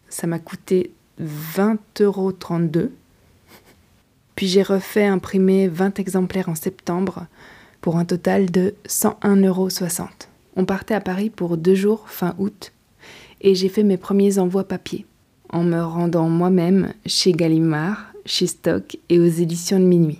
Ça 0.09 0.27
m'a 0.27 0.39
coûté 0.39 0.91
20,32 1.21 2.03
euros. 2.03 2.33
Puis 4.35 4.47
j'ai 4.47 4.63
refait 4.63 5.05
imprimer 5.05 5.67
20 5.67 5.99
exemplaires 5.99 6.49
en 6.49 6.55
septembre 6.55 7.27
pour 7.81 7.97
un 7.97 8.05
total 8.05 8.51
de 8.51 8.75
101,60 8.87 9.45
euros. 9.45 9.69
On 10.55 10.65
partait 10.65 10.93
à 10.93 11.01
Paris 11.01 11.29
pour 11.29 11.57
deux 11.57 11.75
jours 11.75 12.09
fin 12.09 12.35
août 12.37 12.71
et 13.41 13.55
j'ai 13.55 13.69
fait 13.69 13.83
mes 13.83 13.97
premiers 13.97 14.39
envois 14.39 14.67
papier 14.67 15.05
en 15.49 15.63
me 15.63 15.81
rendant 15.81 16.29
moi-même 16.29 16.93
chez 17.05 17.31
Gallimard 17.31 18.11
chez 18.25 18.47
Stock 18.47 18.97
et 19.09 19.19
aux 19.19 19.25
éditions 19.25 19.79
de 19.79 19.85
minuit. 19.85 20.19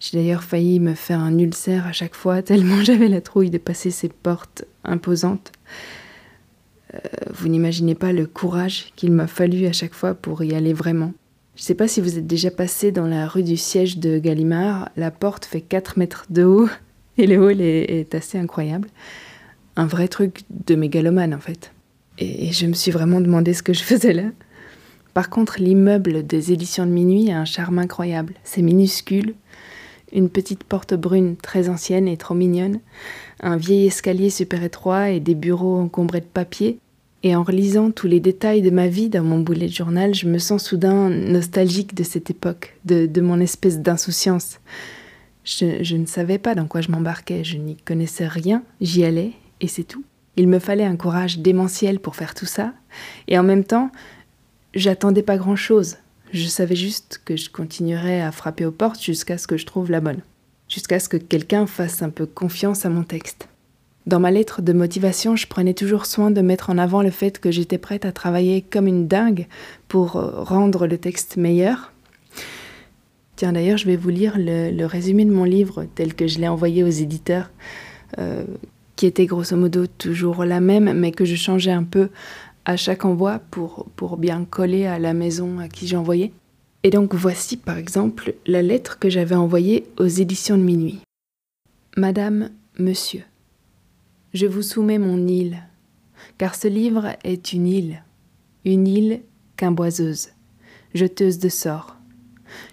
J'ai 0.00 0.18
d'ailleurs 0.18 0.42
failli 0.42 0.80
me 0.80 0.94
faire 0.94 1.20
un 1.20 1.38
ulcère 1.38 1.86
à 1.86 1.92
chaque 1.92 2.14
fois, 2.14 2.42
tellement 2.42 2.82
j'avais 2.82 3.08
la 3.08 3.20
trouille 3.20 3.50
de 3.50 3.58
passer 3.58 3.90
ces 3.90 4.08
portes 4.08 4.64
imposantes. 4.84 5.52
Euh, 6.94 6.98
vous 7.30 7.48
n'imaginez 7.48 7.94
pas 7.94 8.12
le 8.12 8.26
courage 8.26 8.92
qu'il 8.96 9.12
m'a 9.12 9.26
fallu 9.26 9.66
à 9.66 9.72
chaque 9.72 9.94
fois 9.94 10.14
pour 10.14 10.42
y 10.42 10.54
aller 10.54 10.72
vraiment. 10.72 11.12
Je 11.60 11.64
ne 11.64 11.66
sais 11.66 11.74
pas 11.74 11.88
si 11.88 12.00
vous 12.00 12.16
êtes 12.16 12.26
déjà 12.26 12.50
passé 12.50 12.90
dans 12.90 13.06
la 13.06 13.28
rue 13.28 13.42
du 13.42 13.58
siège 13.58 13.98
de 13.98 14.18
Gallimard. 14.18 14.88
La 14.96 15.10
porte 15.10 15.44
fait 15.44 15.60
4 15.60 15.98
mètres 15.98 16.24
de 16.30 16.42
haut 16.42 16.70
et 17.18 17.26
le 17.26 17.36
hall 17.36 17.60
est, 17.60 18.14
assez 18.14 18.38
incroyable. 18.38 18.88
Un 19.76 19.84
vrai 19.84 20.08
truc 20.08 20.40
de 20.48 20.74
mégalomane 20.74 21.34
en 21.34 21.38
fait. 21.38 21.70
et 22.16 22.50
je 22.50 22.64
me 22.64 22.72
suis 22.72 22.90
vraiment 22.90 23.20
demandé 23.20 23.52
ce 23.52 23.62
que 23.62 23.74
je 23.74 23.82
faisais 23.82 24.14
là. 24.14 24.30
Par 25.12 25.28
contre, 25.28 25.60
l'immeuble 25.60 26.26
des 26.26 26.50
éditions 26.50 26.86
de 26.86 26.92
minuit 26.92 27.30
a 27.30 27.38
un 27.38 27.44
charme 27.44 27.78
incroyable. 27.78 28.36
C'est 28.42 28.62
minuscule, 28.62 29.34
une 30.14 30.30
petite 30.30 30.64
porte 30.64 30.94
brune 30.94 31.36
très 31.36 31.68
ancienne 31.68 32.08
et 32.08 32.16
trop 32.16 32.34
mignonne, 32.34 32.80
un 33.40 33.58
vieil 33.58 33.86
escalier 33.86 34.30
super 34.30 34.62
étroit 34.62 35.10
et 35.10 35.20
des 35.20 35.34
bureaux 35.34 35.78
encombrés 35.78 36.20
de 36.20 36.24
papier. 36.24 36.78
Et 37.22 37.36
en 37.36 37.42
relisant 37.42 37.90
tous 37.90 38.06
les 38.06 38.20
détails 38.20 38.62
de 38.62 38.70
ma 38.70 38.88
vie 38.88 39.10
dans 39.10 39.22
mon 39.22 39.40
boulet 39.40 39.66
de 39.66 39.72
journal, 39.72 40.14
je 40.14 40.26
me 40.26 40.38
sens 40.38 40.64
soudain 40.64 41.10
nostalgique 41.10 41.94
de 41.94 42.02
cette 42.02 42.30
époque, 42.30 42.76
de, 42.84 43.20
mon 43.20 43.40
espèce 43.40 43.80
d'insouciance. 43.80 44.60
Je, 45.44 45.82
je 45.82 45.96
ne 45.96 46.06
savais 46.06 46.38
pas 46.38 46.54
dans 46.54 46.66
quoi 46.66 46.80
je 46.80 46.90
m'embarquais, 46.90 47.44
je 47.44 47.58
n'y 47.58 47.76
connaissais 47.76 48.26
rien, 48.26 48.62
j'y 48.80 49.04
allais 49.04 49.32
et 49.60 49.68
c'est 49.68 49.84
tout. 49.84 50.04
Il 50.36 50.48
me 50.48 50.58
fallait 50.58 50.84
un 50.84 50.96
courage 50.96 51.40
démentiel 51.40 52.00
pour 52.00 52.16
faire 52.16 52.34
tout 52.34 52.46
ça, 52.46 52.72
et 53.28 53.38
en 53.38 53.42
même 53.42 53.64
temps, 53.64 53.90
J'attendais 54.74 55.22
pas 55.22 55.36
grand-chose. 55.36 55.96
Je 56.32 56.46
savais 56.46 56.76
juste 56.76 57.20
que 57.24 57.36
je 57.36 57.50
continuerais 57.50 58.20
à 58.20 58.30
frapper 58.30 58.64
aux 58.64 58.70
portes 58.70 59.02
jusqu'à 59.02 59.36
ce 59.36 59.48
que 59.48 59.56
je 59.56 59.66
trouve 59.66 59.90
la 59.90 60.00
bonne. 60.00 60.20
Jusqu'à 60.68 61.00
ce 61.00 61.08
que 61.08 61.16
quelqu'un 61.16 61.66
fasse 61.66 62.02
un 62.02 62.10
peu 62.10 62.24
confiance 62.24 62.86
à 62.86 62.88
mon 62.88 63.02
texte. 63.02 63.49
Dans 64.06 64.18
ma 64.20 64.30
lettre 64.30 64.62
de 64.62 64.72
motivation, 64.72 65.36
je 65.36 65.46
prenais 65.46 65.74
toujours 65.74 66.06
soin 66.06 66.30
de 66.30 66.40
mettre 66.40 66.70
en 66.70 66.78
avant 66.78 67.02
le 67.02 67.10
fait 67.10 67.38
que 67.38 67.50
j'étais 67.50 67.78
prête 67.78 68.04
à 68.04 68.12
travailler 68.12 68.62
comme 68.62 68.86
une 68.86 69.06
dingue 69.06 69.46
pour 69.88 70.16
euh, 70.16 70.42
rendre 70.42 70.86
le 70.86 70.96
texte 70.96 71.36
meilleur. 71.36 71.92
Tiens, 73.36 73.52
d'ailleurs, 73.52 73.78
je 73.78 73.86
vais 73.86 73.96
vous 73.96 74.08
lire 74.08 74.34
le, 74.36 74.84
résumé 74.84 75.24
de 75.24 75.30
mon 75.30 75.44
livre 75.44 75.86
tel 75.94 76.14
que 76.14 76.26
je 76.26 76.38
l'ai 76.38 76.48
envoyé 76.48 76.82
aux 76.82 76.88
éditeurs, 76.88 77.50
euh, 78.18 78.44
qui 78.96 79.06
était 79.06 79.26
grosso 79.26 79.56
modo 79.56 79.86
toujours 79.86 80.44
la 80.44 80.60
même, 80.60 80.92
mais 80.92 81.12
que 81.12 81.24
je 81.24 81.36
changeais 81.36 81.70
un 81.70 81.84
peu 81.84 82.08
à 82.64 82.76
chaque 82.76 83.04
envoi 83.04 83.40
pour, 83.50 83.86
pour 83.96 84.16
bien 84.16 84.44
coller 84.44 84.86
à 84.86 84.98
la 84.98 85.14
maison 85.14 85.58
à 85.58 85.68
qui 85.68 85.94
envoyé. 85.94 86.32
Et 86.82 86.90
donc 86.90 87.14
voici 87.14 87.56
par 87.56 87.76
exemple 87.76 88.34
la 88.46 88.62
lettre 88.62 88.98
que 88.98 89.10
j'avais 89.10 89.34
envoyée 89.34 89.86
aux 89.98 90.06
éditions 90.06 90.56
de 90.56 90.62
minuit. 90.62 91.00
Madame, 91.96 92.50
Monsieur, 92.78 93.24
je 94.32 94.46
vous 94.46 94.62
soumets 94.62 94.98
mon 94.98 95.26
île, 95.26 95.62
car 96.38 96.54
ce 96.54 96.68
livre 96.68 97.16
est 97.24 97.52
une 97.52 97.66
île, 97.66 98.04
une 98.64 98.86
île 98.86 99.22
quimboiseuse, 99.56 100.28
jeteuse 100.94 101.38
de 101.38 101.48
sorts. 101.48 101.96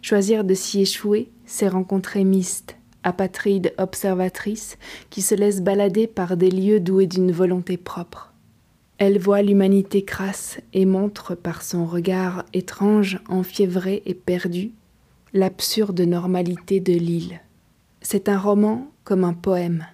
Choisir 0.01 0.43
de 0.43 0.53
s'y 0.53 0.81
échouer, 0.81 1.29
c'est 1.45 1.67
rencontrer 1.67 2.23
Miste, 2.23 2.75
apatride 3.03 3.73
observatrice, 3.77 4.77
qui 5.09 5.21
se 5.21 5.35
laisse 5.35 5.61
balader 5.61 6.07
par 6.07 6.37
des 6.37 6.51
lieux 6.51 6.79
doués 6.79 7.07
d'une 7.07 7.31
volonté 7.31 7.77
propre. 7.77 8.33
Elle 8.99 9.19
voit 9.19 9.41
l'humanité 9.41 10.03
crasse 10.03 10.59
et 10.73 10.85
montre 10.85 11.35
par 11.35 11.61
son 11.61 11.85
regard 11.85 12.45
étrange, 12.53 13.19
enfiévré 13.29 14.01
et 14.05 14.15
perdu, 14.15 14.71
l'absurde 15.33 16.01
normalité 16.01 16.79
de 16.79 16.93
l'île. 16.93 17.39
C'est 18.01 18.29
un 18.29 18.39
roman 18.39 18.91
comme 19.03 19.23
un 19.23 19.33
poème, 19.33 19.85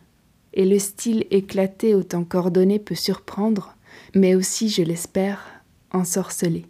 et 0.54 0.66
le 0.66 0.80
style 0.80 1.26
éclaté 1.32 1.96
autant 1.96 2.24
qu'ordonné 2.24 2.80
peut 2.80 2.96
surprendre, 2.96 3.76
mais 4.16 4.36
aussi, 4.36 4.70
je 4.70 4.84
l'espère, 4.84 5.64
ensorceler. 5.92 6.66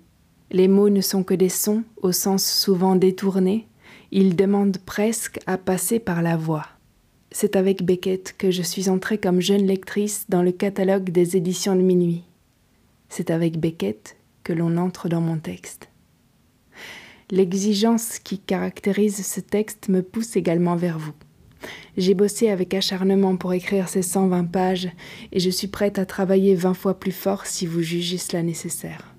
Les 0.52 0.68
mots 0.68 0.90
ne 0.90 1.02
sont 1.02 1.24
que 1.24 1.34
des 1.34 1.50
sons, 1.50 1.84
au 2.02 2.12
sens 2.12 2.46
souvent 2.46 2.96
détourné, 2.96 3.68
ils 4.12 4.36
demandent 4.36 4.78
presque 4.78 5.40
à 5.48 5.58
passer 5.58 6.00
par 6.00 6.22
la 6.22 6.38
voix. 6.38 6.68
C'est 7.32 7.56
avec 7.56 7.84
Beckett 7.84 8.36
que 8.38 8.52
je 8.52 8.62
suis 8.62 8.90
entrée 8.90 9.18
comme 9.18 9.42
jeune 9.42 9.66
lectrice 9.66 10.26
dans 10.30 10.44
le 10.44 10.52
catalogue 10.52 11.10
des 11.10 11.36
éditions 11.36 11.76
de 11.76 11.82
minuit. 11.82 12.24
C'est 13.10 13.32
avec 13.32 13.60
Beckett 13.60 14.16
que 14.44 14.54
l'on 14.54 14.78
entre 14.78 15.10
dans 15.10 15.22
mon 15.22 15.40
texte. 15.40 15.90
L'exigence 17.32 18.20
qui 18.20 18.38
caractérise 18.38 19.26
ce 19.26 19.40
texte 19.40 19.90
me 19.90 20.04
pousse 20.04 20.36
également 20.36 20.76
vers 20.76 21.00
vous. 21.00 21.14
J'ai 21.98 22.14
bossé 22.14 22.50
avec 22.50 22.74
acharnement 22.74 23.36
pour 23.36 23.54
écrire 23.54 23.90
ces 23.90 24.02
120 24.02 24.46
pages 24.46 24.90
et 25.32 25.40
je 25.40 25.50
suis 25.50 25.68
prête 25.68 26.00
à 26.00 26.06
travailler 26.06 26.56
20 26.56 26.74
fois 26.74 27.00
plus 27.00 27.12
fort 27.12 27.46
si 27.46 27.66
vous 27.66 27.82
jugez 27.82 28.18
cela 28.18 28.44
nécessaire. 28.44 29.14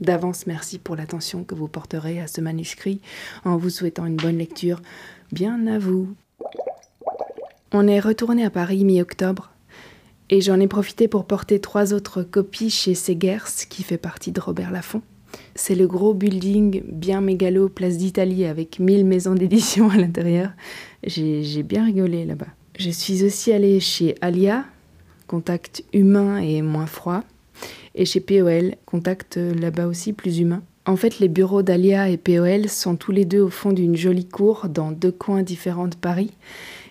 D'avance, 0.00 0.46
merci 0.46 0.78
pour 0.78 0.96
l'attention 0.96 1.44
que 1.44 1.54
vous 1.54 1.68
porterez 1.68 2.20
à 2.20 2.26
ce 2.26 2.40
manuscrit 2.40 3.00
en 3.44 3.56
vous 3.56 3.70
souhaitant 3.70 4.06
une 4.06 4.16
bonne 4.16 4.38
lecture. 4.38 4.82
Bien 5.32 5.66
à 5.66 5.78
vous. 5.78 6.08
On 7.72 7.88
est 7.88 8.00
retourné 8.00 8.44
à 8.44 8.50
Paris 8.50 8.84
mi-octobre 8.84 9.50
et 10.30 10.40
j'en 10.40 10.60
ai 10.60 10.68
profité 10.68 11.08
pour 11.08 11.26
porter 11.26 11.60
trois 11.60 11.92
autres 11.92 12.22
copies 12.22 12.70
chez 12.70 12.94
Segers, 12.94 13.66
qui 13.68 13.82
fait 13.82 13.98
partie 13.98 14.32
de 14.32 14.40
Robert 14.40 14.70
Laffont. 14.70 15.02
C'est 15.54 15.74
le 15.74 15.86
gros 15.86 16.14
building 16.14 16.82
bien 16.86 17.20
mégalo, 17.20 17.68
place 17.68 17.96
d'Italie, 17.96 18.44
avec 18.44 18.78
mille 18.78 19.04
maisons 19.04 19.34
d'édition 19.34 19.90
à 19.90 19.96
l'intérieur. 19.96 20.50
J'ai 21.06 21.62
bien 21.62 21.84
rigolé 21.84 22.24
là-bas. 22.24 22.46
Je 22.78 22.90
suis 22.90 23.24
aussi 23.24 23.52
allée 23.52 23.78
chez 23.80 24.14
Alia, 24.20 24.64
contact 25.26 25.84
humain 25.92 26.38
et 26.38 26.62
moins 26.62 26.86
froid, 26.86 27.22
et 27.94 28.04
chez 28.04 28.20
POL, 28.20 28.74
contact 28.86 29.36
là-bas 29.36 29.86
aussi 29.86 30.12
plus 30.12 30.38
humain. 30.38 30.62
En 30.86 30.96
fait, 30.96 31.18
les 31.18 31.28
bureaux 31.28 31.62
d'Alia 31.62 32.08
et 32.08 32.16
POL 32.16 32.68
sont 32.68 32.96
tous 32.96 33.12
les 33.12 33.24
deux 33.24 33.40
au 33.40 33.48
fond 33.48 33.72
d'une 33.72 33.96
jolie 33.96 34.26
cour 34.26 34.68
dans 34.68 34.92
deux 34.92 35.12
coins 35.12 35.42
différents 35.42 35.88
de 35.88 35.94
Paris. 35.94 36.32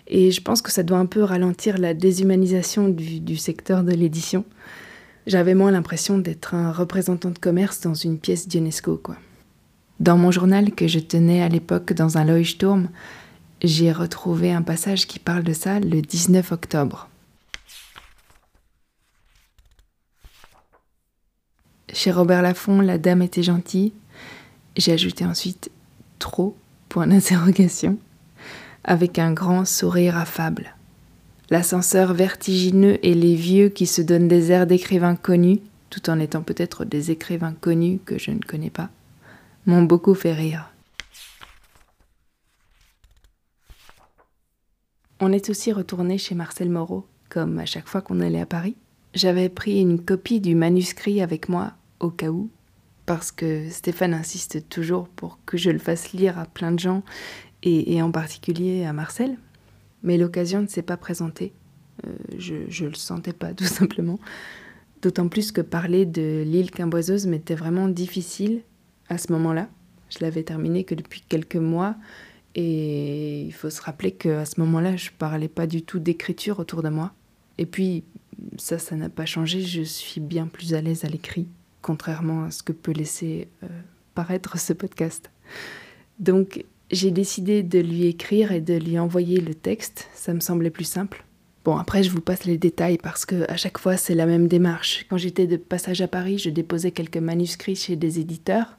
Et 0.08 0.30
je 0.30 0.40
pense 0.40 0.62
que 0.62 0.72
ça 0.72 0.82
doit 0.82 0.98
un 0.98 1.06
peu 1.06 1.22
ralentir 1.22 1.78
la 1.78 1.94
déshumanisation 1.94 2.88
du, 2.88 3.20
du 3.20 3.36
secteur 3.36 3.84
de 3.84 3.92
l'édition. 3.92 4.44
J'avais 5.26 5.54
moins 5.54 5.70
l'impression 5.70 6.18
d'être 6.18 6.54
un 6.54 6.72
représentant 6.72 7.30
de 7.30 7.38
commerce 7.38 7.80
dans 7.80 7.94
une 7.94 8.18
pièce 8.18 8.48
d'UNESCO, 8.48 8.96
quoi. 8.96 9.16
Dans 10.00 10.18
mon 10.18 10.32
journal 10.32 10.72
que 10.72 10.88
je 10.88 10.98
tenais 10.98 11.40
à 11.40 11.48
l'époque 11.48 11.92
dans 11.92 12.18
un 12.18 12.24
Leuchtturm, 12.24 12.88
j'ai 13.62 13.92
retrouvé 13.92 14.52
un 14.52 14.62
passage 14.62 15.06
qui 15.06 15.18
parle 15.18 15.42
de 15.42 15.52
ça 15.52 15.80
le 15.80 16.02
19 16.02 16.52
octobre. 16.52 17.08
Chez 21.92 22.10
Robert 22.10 22.42
Laffont, 22.42 22.80
la 22.80 22.98
dame 22.98 23.22
était 23.22 23.42
gentille. 23.42 23.92
J'ai 24.76 24.92
ajouté 24.92 25.24
ensuite 25.24 25.70
trop, 26.18 26.56
point 26.88 27.06
d'interrogation, 27.06 27.98
avec 28.82 29.18
un 29.18 29.32
grand 29.32 29.64
sourire 29.64 30.16
affable. 30.16 30.74
L'ascenseur 31.50 32.14
vertigineux 32.14 32.98
et 33.06 33.14
les 33.14 33.36
vieux 33.36 33.68
qui 33.68 33.86
se 33.86 34.02
donnent 34.02 34.28
des 34.28 34.50
airs 34.50 34.66
d'écrivains 34.66 35.14
connus, 35.14 35.60
tout 35.90 36.10
en 36.10 36.18
étant 36.18 36.42
peut-être 36.42 36.84
des 36.84 37.10
écrivains 37.10 37.54
connus 37.60 38.00
que 38.04 38.18
je 38.18 38.32
ne 38.32 38.40
connais 38.40 38.70
pas, 38.70 38.90
m'ont 39.66 39.82
beaucoup 39.82 40.14
fait 40.14 40.32
rire. 40.32 40.73
On 45.26 45.32
est 45.32 45.48
aussi 45.48 45.72
retourné 45.72 46.18
chez 46.18 46.34
Marcel 46.34 46.68
Moreau, 46.68 47.06
comme 47.30 47.58
à 47.58 47.64
chaque 47.64 47.88
fois 47.88 48.02
qu'on 48.02 48.20
allait 48.20 48.42
à 48.42 48.44
Paris. 48.44 48.76
J'avais 49.14 49.48
pris 49.48 49.80
une 49.80 50.04
copie 50.04 50.38
du 50.38 50.54
manuscrit 50.54 51.22
avec 51.22 51.48
moi 51.48 51.72
au 51.98 52.10
cas 52.10 52.28
où, 52.28 52.50
parce 53.06 53.32
que 53.32 53.70
Stéphane 53.70 54.12
insiste 54.12 54.68
toujours 54.68 55.08
pour 55.08 55.38
que 55.46 55.56
je 55.56 55.70
le 55.70 55.78
fasse 55.78 56.12
lire 56.12 56.38
à 56.38 56.44
plein 56.44 56.72
de 56.72 56.78
gens, 56.78 57.02
et, 57.62 58.02
en 58.02 58.10
particulier 58.10 58.84
à 58.84 58.92
Marcel. 58.92 59.38
Mais 60.02 60.18
l'occasion 60.18 60.60
ne 60.60 60.66
s'est 60.66 60.82
pas 60.82 60.98
présentée. 60.98 61.54
Euh, 62.06 62.12
je 62.36 62.84
ne 62.84 62.88
le 62.90 62.94
sentais 62.94 63.32
pas, 63.32 63.54
tout 63.54 63.64
simplement. 63.64 64.18
D'autant 65.00 65.28
plus 65.28 65.52
que 65.52 65.62
parler 65.62 66.04
de 66.04 66.42
l'île 66.44 66.70
Quimboiseuse 66.70 67.26
m'était 67.26 67.54
vraiment 67.54 67.88
difficile 67.88 68.60
à 69.08 69.16
ce 69.16 69.32
moment-là. 69.32 69.70
Je 70.10 70.18
l'avais 70.20 70.42
terminé 70.42 70.84
que 70.84 70.94
depuis 70.94 71.22
quelques 71.26 71.56
mois 71.56 71.96
et 72.54 73.42
il 73.42 73.52
faut 73.52 73.70
se 73.70 73.82
rappeler 73.82 74.12
qu'à 74.12 74.44
ce 74.44 74.60
moment-là, 74.60 74.96
je 74.96 75.10
parlais 75.16 75.48
pas 75.48 75.66
du 75.66 75.82
tout 75.82 75.98
d'écriture 75.98 76.58
autour 76.58 76.82
de 76.82 76.88
moi. 76.88 77.12
Et 77.58 77.66
puis, 77.66 78.04
ça, 78.58 78.78
ça 78.78 78.96
n'a 78.96 79.08
pas 79.08 79.26
changé. 79.26 79.60
Je 79.60 79.82
suis 79.82 80.20
bien 80.20 80.46
plus 80.46 80.74
à 80.74 80.80
l'aise 80.80 81.04
à 81.04 81.08
l'écrit, 81.08 81.48
contrairement 81.82 82.44
à 82.44 82.50
ce 82.50 82.62
que 82.62 82.72
peut 82.72 82.92
laisser 82.92 83.48
euh, 83.62 83.68
paraître 84.14 84.58
ce 84.58 84.72
podcast. 84.72 85.30
Donc, 86.20 86.64
j'ai 86.90 87.10
décidé 87.10 87.62
de 87.62 87.80
lui 87.80 88.06
écrire 88.06 88.52
et 88.52 88.60
de 88.60 88.74
lui 88.74 88.98
envoyer 88.98 89.40
le 89.40 89.54
texte. 89.54 90.08
Ça 90.14 90.32
me 90.32 90.40
semblait 90.40 90.70
plus 90.70 90.84
simple. 90.84 91.24
Bon, 91.64 91.76
après, 91.76 92.02
je 92.02 92.10
vous 92.10 92.20
passe 92.20 92.44
les 92.44 92.58
détails 92.58 92.98
parce 92.98 93.24
que 93.24 93.50
à 93.50 93.56
chaque 93.56 93.78
fois, 93.78 93.96
c'est 93.96 94.14
la 94.14 94.26
même 94.26 94.48
démarche. 94.48 95.06
Quand 95.08 95.16
j'étais 95.16 95.46
de 95.46 95.56
passage 95.56 96.02
à 96.02 96.08
Paris, 96.08 96.38
je 96.38 96.50
déposais 96.50 96.90
quelques 96.90 97.16
manuscrits 97.16 97.74
chez 97.74 97.96
des 97.96 98.20
éditeurs. 98.20 98.78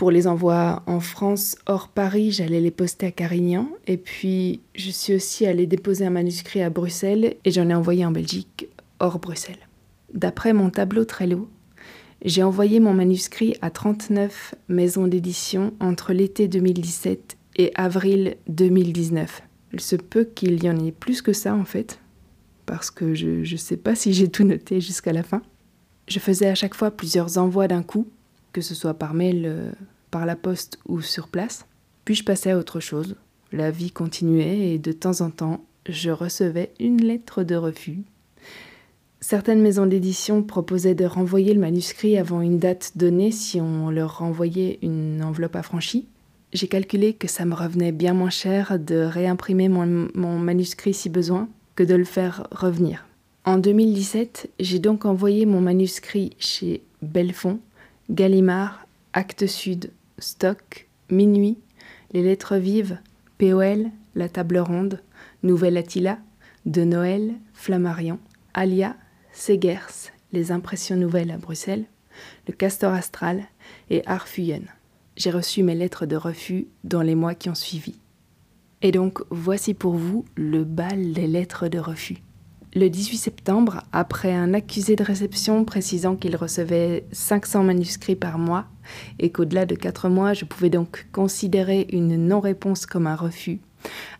Pour 0.00 0.10
les 0.10 0.26
envois 0.26 0.82
en 0.86 0.98
France 0.98 1.58
hors 1.66 1.88
Paris, 1.88 2.30
j'allais 2.30 2.62
les 2.62 2.70
poster 2.70 3.04
à 3.04 3.10
Carignan. 3.10 3.68
Et 3.86 3.98
puis, 3.98 4.62
je 4.74 4.90
suis 4.90 5.14
aussi 5.14 5.44
allée 5.44 5.66
déposer 5.66 6.06
un 6.06 6.10
manuscrit 6.10 6.62
à 6.62 6.70
Bruxelles 6.70 7.36
et 7.44 7.50
j'en 7.50 7.68
ai 7.68 7.74
envoyé 7.74 8.06
en 8.06 8.10
Belgique 8.10 8.70
hors 8.98 9.18
Bruxelles. 9.18 9.68
D'après 10.14 10.54
mon 10.54 10.70
tableau 10.70 11.04
Trello, 11.04 11.50
j'ai 12.24 12.42
envoyé 12.42 12.80
mon 12.80 12.94
manuscrit 12.94 13.56
à 13.60 13.68
39 13.68 14.54
maisons 14.70 15.06
d'édition 15.06 15.74
entre 15.80 16.14
l'été 16.14 16.48
2017 16.48 17.36
et 17.56 17.70
avril 17.74 18.38
2019. 18.48 19.42
Il 19.74 19.80
se 19.80 19.96
peut 19.96 20.24
qu'il 20.24 20.64
y 20.64 20.70
en 20.70 20.82
ait 20.82 20.92
plus 20.92 21.20
que 21.20 21.34
ça 21.34 21.54
en 21.54 21.66
fait, 21.66 22.00
parce 22.64 22.90
que 22.90 23.12
je 23.12 23.40
ne 23.40 23.58
sais 23.58 23.76
pas 23.76 23.94
si 23.94 24.14
j'ai 24.14 24.28
tout 24.28 24.44
noté 24.44 24.80
jusqu'à 24.80 25.12
la 25.12 25.22
fin. 25.22 25.42
Je 26.08 26.20
faisais 26.20 26.48
à 26.48 26.54
chaque 26.54 26.74
fois 26.74 26.90
plusieurs 26.90 27.36
envois 27.36 27.68
d'un 27.68 27.82
coup, 27.82 28.08
que 28.52 28.60
ce 28.60 28.74
soit 28.74 28.94
par 28.94 29.14
mail, 29.14 29.44
euh, 29.46 29.70
par 30.10 30.26
la 30.26 30.36
poste 30.36 30.78
ou 30.86 31.00
sur 31.00 31.28
place. 31.28 31.66
Puis 32.04 32.14
je 32.14 32.24
passais 32.24 32.50
à 32.50 32.58
autre 32.58 32.80
chose? 32.80 33.16
La 33.52 33.70
vie 33.70 33.90
continuait 33.90 34.70
et 34.70 34.78
de 34.78 34.92
temps 34.92 35.20
en 35.20 35.30
temps, 35.30 35.64
je 35.88 36.10
recevais 36.10 36.72
une 36.78 37.02
lettre 37.02 37.42
de 37.42 37.56
refus. 37.56 37.98
Certaines 39.20 39.60
maisons 39.60 39.86
d'édition 39.86 40.42
proposaient 40.42 40.94
de 40.94 41.04
renvoyer 41.04 41.52
le 41.52 41.60
manuscrit 41.60 42.16
avant 42.16 42.40
une 42.40 42.58
date 42.58 42.92
donnée 42.96 43.30
si 43.30 43.60
on 43.60 43.90
leur 43.90 44.18
renvoyait 44.18 44.78
une 44.82 45.22
enveloppe 45.22 45.56
affranchie. 45.56 46.06
J'ai 46.52 46.68
calculé 46.68 47.12
que 47.12 47.28
ça 47.28 47.44
me 47.44 47.54
revenait 47.54 47.92
bien 47.92 48.14
moins 48.14 48.30
cher 48.30 48.78
de 48.78 48.96
réimprimer 48.96 49.68
mon, 49.68 50.08
mon 50.14 50.38
manuscrit 50.38 50.94
si 50.94 51.10
besoin 51.10 51.48
que 51.76 51.82
de 51.82 51.94
le 51.94 52.04
faire 52.04 52.46
revenir. 52.50 53.06
En 53.44 53.58
2017, 53.58 54.50
j'ai 54.58 54.78
donc 54.78 55.04
envoyé 55.04 55.46
mon 55.46 55.60
manuscrit 55.60 56.32
chez 56.38 56.82
Belfond 57.02 57.60
Gallimard, 58.10 58.88
Actes 59.12 59.46
Sud, 59.46 59.92
Stock, 60.18 60.88
Minuit, 61.10 61.58
Les 62.12 62.22
Lettres 62.22 62.56
Vives, 62.56 62.98
POL, 63.38 63.86
La 64.16 64.28
Table 64.28 64.58
Ronde, 64.58 65.00
Nouvelle 65.44 65.76
Attila, 65.76 66.18
De 66.66 66.82
Noël, 66.82 67.34
Flammarion, 67.54 68.18
Alia, 68.52 68.96
Segers, 69.32 70.10
Les 70.32 70.50
Impressions 70.50 70.96
Nouvelles 70.96 71.30
à 71.30 71.38
Bruxelles, 71.38 71.84
Le 72.48 72.52
Castor 72.52 72.92
Astral 72.92 73.44
et 73.90 74.02
Arfuyen. 74.06 74.62
J'ai 75.16 75.30
reçu 75.30 75.62
mes 75.62 75.76
lettres 75.76 76.04
de 76.04 76.16
refus 76.16 76.66
dans 76.82 77.02
les 77.02 77.14
mois 77.14 77.36
qui 77.36 77.48
ont 77.48 77.54
suivi. 77.54 77.94
Et 78.82 78.90
donc, 78.90 79.20
voici 79.30 79.72
pour 79.72 79.94
vous 79.94 80.24
le 80.34 80.64
bal 80.64 81.12
des 81.12 81.28
lettres 81.28 81.68
de 81.68 81.78
refus. 81.78 82.18
Le 82.72 82.88
18 82.88 83.16
septembre, 83.16 83.82
après 83.92 84.32
un 84.32 84.54
accusé 84.54 84.94
de 84.94 85.02
réception 85.02 85.64
précisant 85.64 86.14
qu'il 86.14 86.36
recevait 86.36 87.04
500 87.10 87.64
manuscrits 87.64 88.14
par 88.14 88.38
mois 88.38 88.66
et 89.18 89.30
qu'au-delà 89.30 89.66
de 89.66 89.74
quatre 89.74 90.08
mois, 90.08 90.34
je 90.34 90.44
pouvais 90.44 90.70
donc 90.70 91.08
considérer 91.10 91.88
une 91.90 92.16
non-réponse 92.28 92.86
comme 92.86 93.08
un 93.08 93.16
refus, 93.16 93.58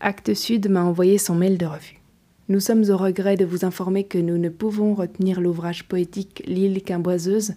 Acte 0.00 0.34
Sud 0.34 0.68
m'a 0.68 0.82
envoyé 0.82 1.18
son 1.18 1.36
mail 1.36 1.58
de 1.58 1.66
refus. 1.66 2.00
Nous 2.48 2.58
sommes 2.58 2.82
au 2.90 2.96
regret 2.96 3.36
de 3.36 3.44
vous 3.44 3.64
informer 3.64 4.02
que 4.02 4.18
nous 4.18 4.36
ne 4.36 4.48
pouvons 4.48 4.94
retenir 4.94 5.40
l'ouvrage 5.40 5.84
poétique 5.84 6.42
L'île 6.46 6.82
quimboiseuse 6.82 7.54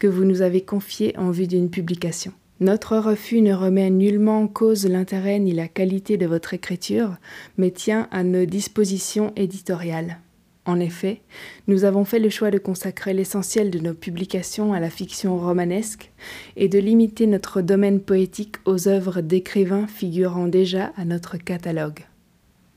que 0.00 0.08
vous 0.08 0.24
nous 0.24 0.42
avez 0.42 0.62
confié 0.62 1.16
en 1.16 1.30
vue 1.30 1.46
d'une 1.46 1.70
publication. 1.70 2.32
Notre 2.58 2.96
refus 2.96 3.42
ne 3.42 3.52
remet 3.52 3.90
nullement 3.90 4.40
en 4.40 4.48
cause 4.48 4.86
l'intérêt 4.86 5.38
ni 5.38 5.52
la 5.52 5.68
qualité 5.68 6.16
de 6.16 6.24
votre 6.24 6.54
écriture, 6.54 7.16
mais 7.58 7.70
tient 7.70 8.08
à 8.10 8.24
nos 8.24 8.46
dispositions 8.46 9.32
éditoriales. 9.36 10.20
En 10.64 10.80
effet, 10.80 11.20
nous 11.68 11.84
avons 11.84 12.04
fait 12.04 12.18
le 12.18 12.30
choix 12.30 12.50
de 12.50 12.58
consacrer 12.58 13.12
l'essentiel 13.12 13.70
de 13.70 13.78
nos 13.78 13.94
publications 13.94 14.72
à 14.72 14.80
la 14.80 14.90
fiction 14.90 15.38
romanesque 15.38 16.10
et 16.56 16.68
de 16.68 16.78
limiter 16.78 17.26
notre 17.26 17.60
domaine 17.60 18.00
poétique 18.00 18.56
aux 18.64 18.88
œuvres 18.88 19.20
d'écrivains 19.20 19.86
figurant 19.86 20.48
déjà 20.48 20.92
à 20.96 21.04
notre 21.04 21.36
catalogue. 21.36 22.00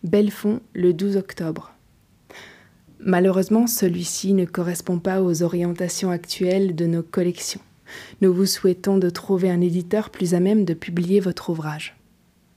Belfond, 0.04 0.60
le 0.74 0.94
12 0.94 1.18
octobre. 1.18 1.74
Malheureusement, 3.00 3.66
celui-ci 3.66 4.34
ne 4.34 4.46
correspond 4.46 5.00
pas 5.00 5.24
aux 5.24 5.42
orientations 5.42 6.12
actuelles 6.12 6.76
de 6.76 6.86
nos 6.86 7.02
collections. 7.02 7.62
Nous 8.22 8.34
vous 8.34 8.46
souhaitons 8.46 8.98
de 8.98 9.10
trouver 9.10 9.50
un 9.50 9.62
éditeur 9.62 10.10
plus 10.10 10.34
à 10.34 10.39
même 10.39 10.65
de 10.65 10.74
publier 10.74 11.19
votre 11.19 11.50
ouvrage. 11.50 11.96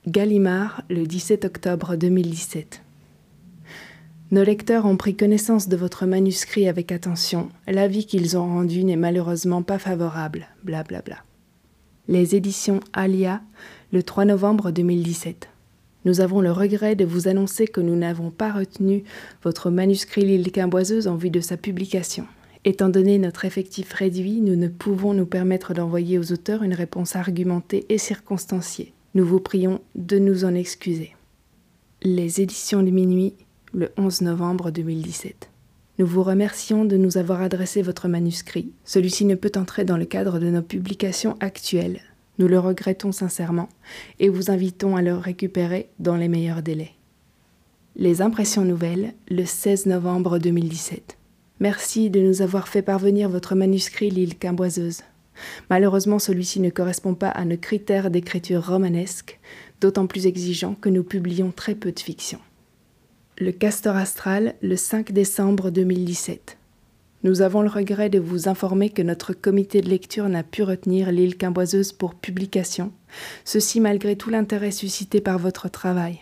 Gallimard, 0.07 0.83
le 0.89 1.05
17 1.05 1.45
octobre 1.45 1.95
2017. 1.95 2.81
Nos 4.31 4.43
lecteurs 4.43 4.85
ont 4.85 4.97
pris 4.97 5.15
connaissance 5.15 5.69
de 5.69 5.77
votre 5.77 6.05
manuscrit 6.05 6.67
avec 6.67 6.91
attention. 6.91 7.49
L'avis 7.67 8.05
qu'ils 8.05 8.35
ont 8.37 8.47
rendu 8.47 8.83
n'est 8.83 8.95
malheureusement 8.95 9.61
pas 9.61 9.77
favorable. 9.77 10.47
Blablabla. 10.63 11.01
Bla 11.01 11.15
bla. 11.15 11.23
Les 12.09 12.35
éditions 12.35 12.79
Alia, 12.91 13.41
le 13.93 14.03
3 14.03 14.25
novembre 14.25 14.71
2017. 14.71 15.49
Nous 16.05 16.19
avons 16.19 16.41
le 16.41 16.51
regret 16.51 16.95
de 16.95 17.05
vous 17.05 17.29
annoncer 17.29 17.65
que 17.67 17.79
nous 17.79 17.95
n'avons 17.95 18.29
pas 18.29 18.51
retenu 18.51 19.03
votre 19.41 19.69
manuscrit 19.69 20.25
L'île 20.25 20.51
quimboiseuse 20.51 21.07
en 21.07 21.15
vue 21.15 21.29
de 21.29 21.39
sa 21.39 21.55
publication. 21.55 22.25
Étant 22.65 22.87
donné 22.87 23.17
notre 23.17 23.43
effectif 23.43 23.91
réduit, 23.91 24.39
nous 24.39 24.55
ne 24.55 24.69
pouvons 24.69 25.13
nous 25.13 25.25
permettre 25.25 25.73
d'envoyer 25.73 26.17
aux 26.17 26.31
auteurs 26.31 26.63
une 26.63 26.73
réponse 26.73 27.17
argumentée 27.17 27.85
et 27.89 27.97
circonstanciée. 27.97 28.93
Nous 29.15 29.25
vous 29.25 29.41
prions 29.41 29.81
de 29.95 30.17
nous 30.17 30.45
en 30.45 30.55
excuser. 30.55 31.13
Les 32.03 32.39
éditions 32.39 32.81
du 32.81 32.93
minuit, 32.93 33.33
le 33.73 33.91
11 33.97 34.21
novembre 34.21 34.71
2017. 34.71 35.49
Nous 35.99 36.07
vous 36.07 36.23
remercions 36.23 36.85
de 36.85 36.95
nous 36.95 37.17
avoir 37.17 37.41
adressé 37.41 37.81
votre 37.81 38.07
manuscrit. 38.07 38.71
Celui-ci 38.85 39.25
ne 39.25 39.35
peut 39.35 39.51
entrer 39.57 39.83
dans 39.83 39.97
le 39.97 40.05
cadre 40.05 40.39
de 40.39 40.49
nos 40.49 40.61
publications 40.61 41.35
actuelles. 41.41 41.99
Nous 42.39 42.47
le 42.47 42.59
regrettons 42.59 43.11
sincèrement 43.11 43.67
et 44.19 44.29
vous 44.29 44.49
invitons 44.49 44.95
à 44.95 45.01
le 45.01 45.15
récupérer 45.15 45.89
dans 45.99 46.15
les 46.15 46.29
meilleurs 46.29 46.63
délais. 46.63 46.93
Les 47.97 48.21
impressions 48.21 48.63
nouvelles, 48.63 49.13
le 49.29 49.43
16 49.43 49.85
novembre 49.85 50.39
2017. 50.39 51.17
Merci 51.59 52.09
de 52.09 52.19
nous 52.19 52.41
avoir 52.41 52.67
fait 52.67 52.81
parvenir 52.81 53.29
votre 53.29 53.55
manuscrit 53.55 54.09
L'île 54.09 54.37
quimboiseuse. 54.37 55.01
Malheureusement, 55.69 56.19
celui-ci 56.19 56.59
ne 56.59 56.69
correspond 56.69 57.15
pas 57.15 57.29
à 57.29 57.45
nos 57.45 57.57
critères 57.57 58.11
d'écriture 58.11 58.65
romanesque, 58.65 59.39
d'autant 59.81 60.07
plus 60.07 60.27
exigeants 60.27 60.75
que 60.75 60.89
nous 60.89 61.03
publions 61.03 61.51
très 61.51 61.75
peu 61.75 61.91
de 61.91 61.99
fiction. 61.99 62.39
Le 63.37 63.51
Castor 63.51 63.95
Astral, 63.95 64.55
le 64.61 64.75
5 64.75 65.11
décembre 65.11 65.69
2017. 65.71 66.57
Nous 67.23 67.41
avons 67.41 67.61
le 67.61 67.69
regret 67.69 68.09
de 68.09 68.19
vous 68.19 68.49
informer 68.49 68.89
que 68.89 69.01
notre 69.01 69.33
comité 69.33 69.81
de 69.81 69.89
lecture 69.89 70.27
n'a 70.27 70.43
pu 70.43 70.61
retenir 70.61 71.11
l'île 71.11 71.37
quimboiseuse 71.37 71.93
pour 71.93 72.15
publication, 72.15 72.91
ceci 73.45 73.79
malgré 73.79 74.17
tout 74.17 74.29
l'intérêt 74.29 74.71
suscité 74.71 75.21
par 75.21 75.39
votre 75.39 75.69
travail. 75.69 76.19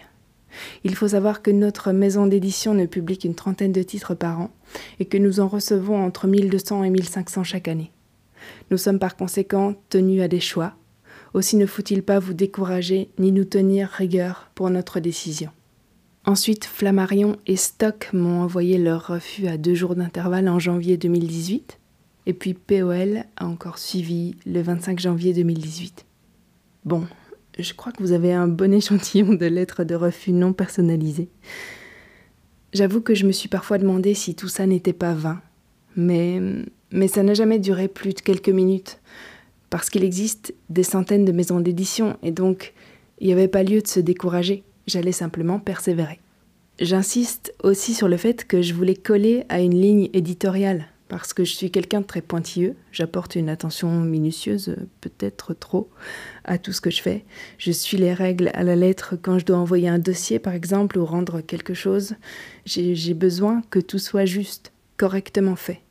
Il 0.83 0.95
faut 0.95 1.09
savoir 1.09 1.41
que 1.41 1.51
notre 1.51 1.91
maison 1.91 2.27
d'édition 2.27 2.73
ne 2.73 2.85
publie 2.85 3.17
qu'une 3.17 3.35
trentaine 3.35 3.71
de 3.71 3.83
titres 3.83 4.15
par 4.15 4.39
an 4.39 4.51
et 4.99 5.05
que 5.05 5.17
nous 5.17 5.39
en 5.39 5.47
recevons 5.47 6.03
entre 6.03 6.27
1200 6.27 6.83
et 6.83 6.89
1500 6.89 7.43
chaque 7.43 7.67
année. 7.67 7.91
Nous 8.69 8.77
sommes 8.77 8.99
par 8.99 9.15
conséquent 9.15 9.75
tenus 9.89 10.21
à 10.21 10.27
des 10.27 10.39
choix. 10.39 10.73
Aussi 11.33 11.55
ne 11.55 11.65
faut-il 11.65 12.03
pas 12.03 12.19
vous 12.19 12.33
décourager 12.33 13.09
ni 13.19 13.31
nous 13.31 13.45
tenir 13.45 13.89
rigueur 13.89 14.49
pour 14.55 14.69
notre 14.69 14.99
décision. 14.99 15.51
Ensuite, 16.25 16.65
Flammarion 16.65 17.37
et 17.47 17.55
Stock 17.55 18.09
m'ont 18.13 18.41
envoyé 18.41 18.77
leur 18.77 19.07
refus 19.07 19.47
à 19.47 19.57
deux 19.57 19.73
jours 19.73 19.95
d'intervalle 19.95 20.49
en 20.49 20.59
janvier 20.59 20.97
2018. 20.97 21.79
Et 22.27 22.33
puis 22.33 22.53
POL 22.53 23.23
a 23.37 23.45
encore 23.47 23.79
suivi 23.79 24.35
le 24.45 24.61
25 24.61 24.99
janvier 24.99 25.33
2018. 25.33 26.05
Bon, 26.85 27.07
je 27.57 27.73
crois 27.73 27.91
que 27.91 28.01
vous 28.01 28.11
avez 28.11 28.33
un 28.33 28.47
bon 28.47 28.73
échantillon 28.73 29.33
de 29.33 29.45
lettres 29.45 29.83
de 29.83 29.95
refus 29.95 30.31
non 30.31 30.53
personnalisées. 30.53 31.29
J'avoue 32.73 33.01
que 33.01 33.15
je 33.15 33.25
me 33.25 33.31
suis 33.31 33.49
parfois 33.49 33.77
demandé 33.77 34.13
si 34.13 34.35
tout 34.35 34.47
ça 34.47 34.65
n'était 34.65 34.93
pas 34.93 35.13
vain. 35.13 35.41
Mais, 35.95 36.39
mais 36.91 37.09
ça 37.09 37.21
n'a 37.21 37.33
jamais 37.33 37.59
duré 37.59 37.87
plus 37.89 38.13
de 38.13 38.21
quelques 38.21 38.49
minutes. 38.49 38.99
Parce 39.69 39.89
qu'il 39.89 40.03
existe 40.03 40.53
des 40.69 40.83
centaines 40.83 41.25
de 41.25 41.31
maisons 41.31 41.59
d'édition 41.59 42.17
et 42.23 42.31
donc 42.31 42.73
il 43.19 43.27
n'y 43.27 43.33
avait 43.33 43.47
pas 43.47 43.63
lieu 43.63 43.81
de 43.81 43.87
se 43.87 43.99
décourager 43.99 44.63
j'allais 44.87 45.11
simplement 45.11 45.59
persévérer. 45.59 46.19
J'insiste 46.79 47.53
aussi 47.63 47.93
sur 47.93 48.07
le 48.07 48.17
fait 48.17 48.45
que 48.45 48.61
je 48.61 48.73
voulais 48.73 48.95
coller 48.95 49.43
à 49.49 49.61
une 49.61 49.79
ligne 49.79 50.09
éditoriale, 50.13 50.85
parce 51.11 51.33
que 51.33 51.43
je 51.43 51.53
suis 51.53 51.71
quelqu'un 51.71 51.99
de 51.99 52.05
très 52.05 52.21
pointilleux, 52.21 52.73
j'apporte 52.93 53.35
une 53.35 53.49
attention 53.49 53.99
minutieuse, 53.99 54.77
peut-être 55.01 55.53
trop, 55.53 55.89
à 56.45 56.57
tout 56.57 56.71
ce 56.71 56.79
que 56.79 56.89
je 56.89 57.01
fais. 57.01 57.25
Je 57.57 57.73
suis 57.73 57.97
les 57.97 58.13
règles 58.13 58.49
à 58.53 58.63
la 58.63 58.77
lettre 58.77 59.15
quand 59.21 59.37
je 59.37 59.45
dois 59.45 59.57
envoyer 59.57 59.89
un 59.89 59.99
dossier, 59.99 60.39
par 60.39 60.53
exemple, 60.53 60.97
ou 60.97 61.05
rendre 61.05 61.41
quelque 61.41 61.73
chose. 61.73 62.15
J'ai 62.63 63.13
besoin 63.13 63.61
que 63.69 63.79
tout 63.79 63.99
soit 63.99 64.23
juste, 64.23 64.71
correctement 64.95 65.57
fait. 65.57 65.81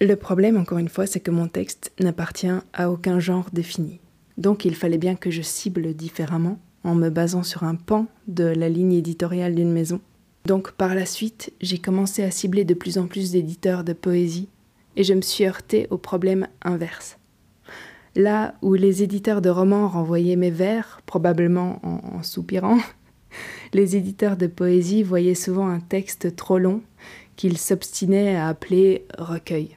Le 0.00 0.16
problème, 0.16 0.56
encore 0.56 0.78
une 0.78 0.88
fois, 0.88 1.06
c'est 1.06 1.20
que 1.20 1.30
mon 1.30 1.46
texte 1.46 1.92
n'appartient 2.00 2.48
à 2.72 2.90
aucun 2.90 3.20
genre 3.20 3.46
défini. 3.52 4.00
Donc 4.38 4.64
il 4.64 4.74
fallait 4.74 4.98
bien 4.98 5.14
que 5.14 5.30
je 5.30 5.42
cible 5.42 5.94
différemment 5.94 6.58
en 6.82 6.96
me 6.96 7.10
basant 7.10 7.44
sur 7.44 7.62
un 7.62 7.76
pan 7.76 8.08
de 8.26 8.42
la 8.42 8.68
ligne 8.68 8.94
éditoriale 8.94 9.54
d'une 9.54 9.72
maison. 9.72 10.00
Donc 10.46 10.70
par 10.70 10.94
la 10.94 11.06
suite, 11.06 11.52
j'ai 11.60 11.78
commencé 11.78 12.22
à 12.22 12.30
cibler 12.30 12.64
de 12.64 12.74
plus 12.74 12.98
en 12.98 13.08
plus 13.08 13.32
d'éditeurs 13.32 13.82
de 13.82 13.92
poésie 13.92 14.48
et 14.94 15.02
je 15.02 15.12
me 15.12 15.20
suis 15.20 15.44
heurté 15.44 15.88
au 15.90 15.98
problème 15.98 16.46
inverse. 16.62 17.18
Là 18.14 18.54
où 18.62 18.74
les 18.74 19.02
éditeurs 19.02 19.42
de 19.42 19.50
romans 19.50 19.88
renvoyaient 19.88 20.36
mes 20.36 20.52
vers, 20.52 21.00
probablement 21.04 21.80
en, 21.82 22.18
en 22.18 22.22
soupirant, 22.22 22.78
les 23.74 23.96
éditeurs 23.96 24.36
de 24.36 24.46
poésie 24.46 25.02
voyaient 25.02 25.34
souvent 25.34 25.66
un 25.66 25.80
texte 25.80 26.36
trop 26.36 26.58
long 26.58 26.80
qu'ils 27.34 27.58
s'obstinaient 27.58 28.36
à 28.36 28.46
appeler 28.46 29.04
recueil. 29.18 29.76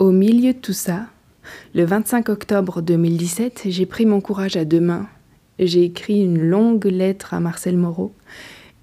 Au 0.00 0.10
milieu 0.10 0.52
de 0.52 0.58
tout 0.58 0.72
ça, 0.72 1.06
le 1.74 1.84
25 1.84 2.28
octobre 2.28 2.82
2017, 2.82 3.62
j'ai 3.66 3.86
pris 3.86 4.04
mon 4.04 4.20
courage 4.20 4.56
à 4.56 4.64
deux 4.64 4.80
mains. 4.80 5.06
J'ai 5.58 5.84
écrit 5.84 6.22
une 6.22 6.40
longue 6.40 6.84
lettre 6.84 7.34
à 7.34 7.40
Marcel 7.40 7.76
Moreau 7.76 8.12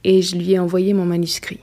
et 0.04 0.22
je 0.22 0.36
lui 0.36 0.54
ai 0.54 0.60
envoyé 0.60 0.94
mon 0.94 1.06
manuscrit. 1.06 1.60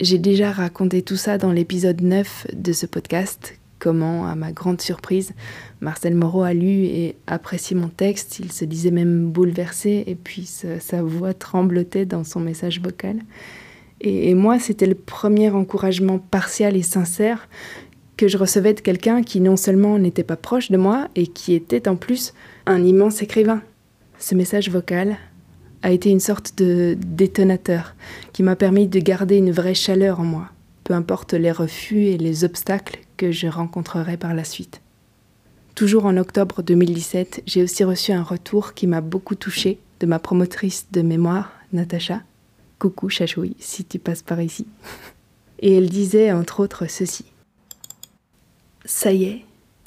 J'ai 0.00 0.18
déjà 0.18 0.52
raconté 0.52 1.02
tout 1.02 1.16
ça 1.16 1.38
dans 1.38 1.52
l'épisode 1.52 2.00
9 2.00 2.48
de 2.54 2.72
ce 2.72 2.86
podcast, 2.86 3.58
comment, 3.78 4.26
à 4.26 4.34
ma 4.34 4.52
grande 4.52 4.80
surprise, 4.80 5.32
Marcel 5.80 6.14
Moreau 6.14 6.42
a 6.42 6.54
lu 6.54 6.84
et 6.84 7.16
apprécié 7.26 7.76
mon 7.76 7.88
texte, 7.88 8.38
il 8.38 8.52
se 8.52 8.64
disait 8.64 8.90
même 8.90 9.30
bouleversé, 9.30 10.04
et 10.06 10.14
puis 10.14 10.44
sa, 10.44 11.02
voix 11.02 11.34
tremblotait 11.34 12.06
dans 12.06 12.24
son 12.24 12.40
message 12.40 12.80
vocal. 12.80 13.18
et 14.00 14.32
moi, 14.34 14.58
c'était 14.58 14.86
le 14.86 14.94
premier 14.94 15.50
encouragement 15.50 16.18
partial 16.18 16.76
et 16.76 16.82
sincère 16.82 17.48
que 18.16 18.28
je 18.28 18.36
recevais 18.36 18.74
de 18.74 18.80
quelqu'un 18.80 19.22
qui 19.22 19.40
non 19.40 19.56
seulement 19.56 19.98
n'était 19.98 20.24
pas 20.24 20.36
proche 20.36 20.70
de 20.70 20.76
moi, 20.76 21.08
et 21.16 21.26
qui 21.26 21.54
était 21.54 21.88
en 21.88 21.96
plus 21.96 22.34
un 22.66 22.84
immense 22.84 23.22
écrivain. 23.22 23.62
Ce 24.20 24.34
message 24.34 24.68
vocal 24.68 25.16
a 25.82 25.90
été 25.92 26.10
une 26.10 26.20
sorte 26.20 26.58
de 26.58 26.94
détonateur 26.98 27.94
qui 28.34 28.42
m'a 28.42 28.54
permis 28.54 28.86
de 28.86 29.00
garder 29.00 29.38
une 29.38 29.50
vraie 29.50 29.74
chaleur 29.74 30.20
en 30.20 30.24
moi, 30.24 30.50
peu 30.84 30.92
importe 30.92 31.32
les 31.32 31.50
refus 31.50 32.04
et 32.04 32.18
les 32.18 32.44
obstacles 32.44 33.00
que 33.16 33.32
je 33.32 33.46
rencontrerai 33.46 34.18
par 34.18 34.34
la 34.34 34.44
suite. 34.44 34.82
Toujours 35.74 36.04
en 36.04 36.18
octobre 36.18 36.62
2017, 36.62 37.44
j'ai 37.46 37.62
aussi 37.62 37.82
reçu 37.82 38.12
un 38.12 38.22
retour 38.22 38.74
qui 38.74 38.86
m'a 38.86 39.00
beaucoup 39.00 39.36
touché 39.36 39.78
de 40.00 40.06
ma 40.06 40.18
promotrice 40.18 40.88
de 40.92 41.00
mémoire, 41.00 41.52
Natacha. 41.72 42.20
Coucou 42.78 43.08
Chachouille, 43.08 43.56
si 43.58 43.86
tu 43.86 43.98
passes 43.98 44.22
par 44.22 44.42
ici. 44.42 44.66
Et 45.60 45.76
elle 45.76 45.88
disait 45.88 46.30
entre 46.30 46.60
autres 46.60 46.90
ceci. 46.90 47.24
Ça 48.84 49.12
y 49.12 49.24
est, 49.24 49.44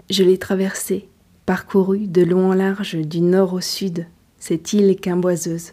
je 0.09 0.23
l'ai 0.23 0.39
traversée, 0.39 1.07
parcourue 1.45 2.07
de 2.07 2.23
long 2.23 2.49
en 2.49 2.55
large 2.55 2.95
du 2.95 3.21
nord 3.21 3.53
au 3.53 3.61
sud, 3.61 4.07
cette 4.45 4.73
île 4.73 4.97
quimboiseuse. 4.97 5.71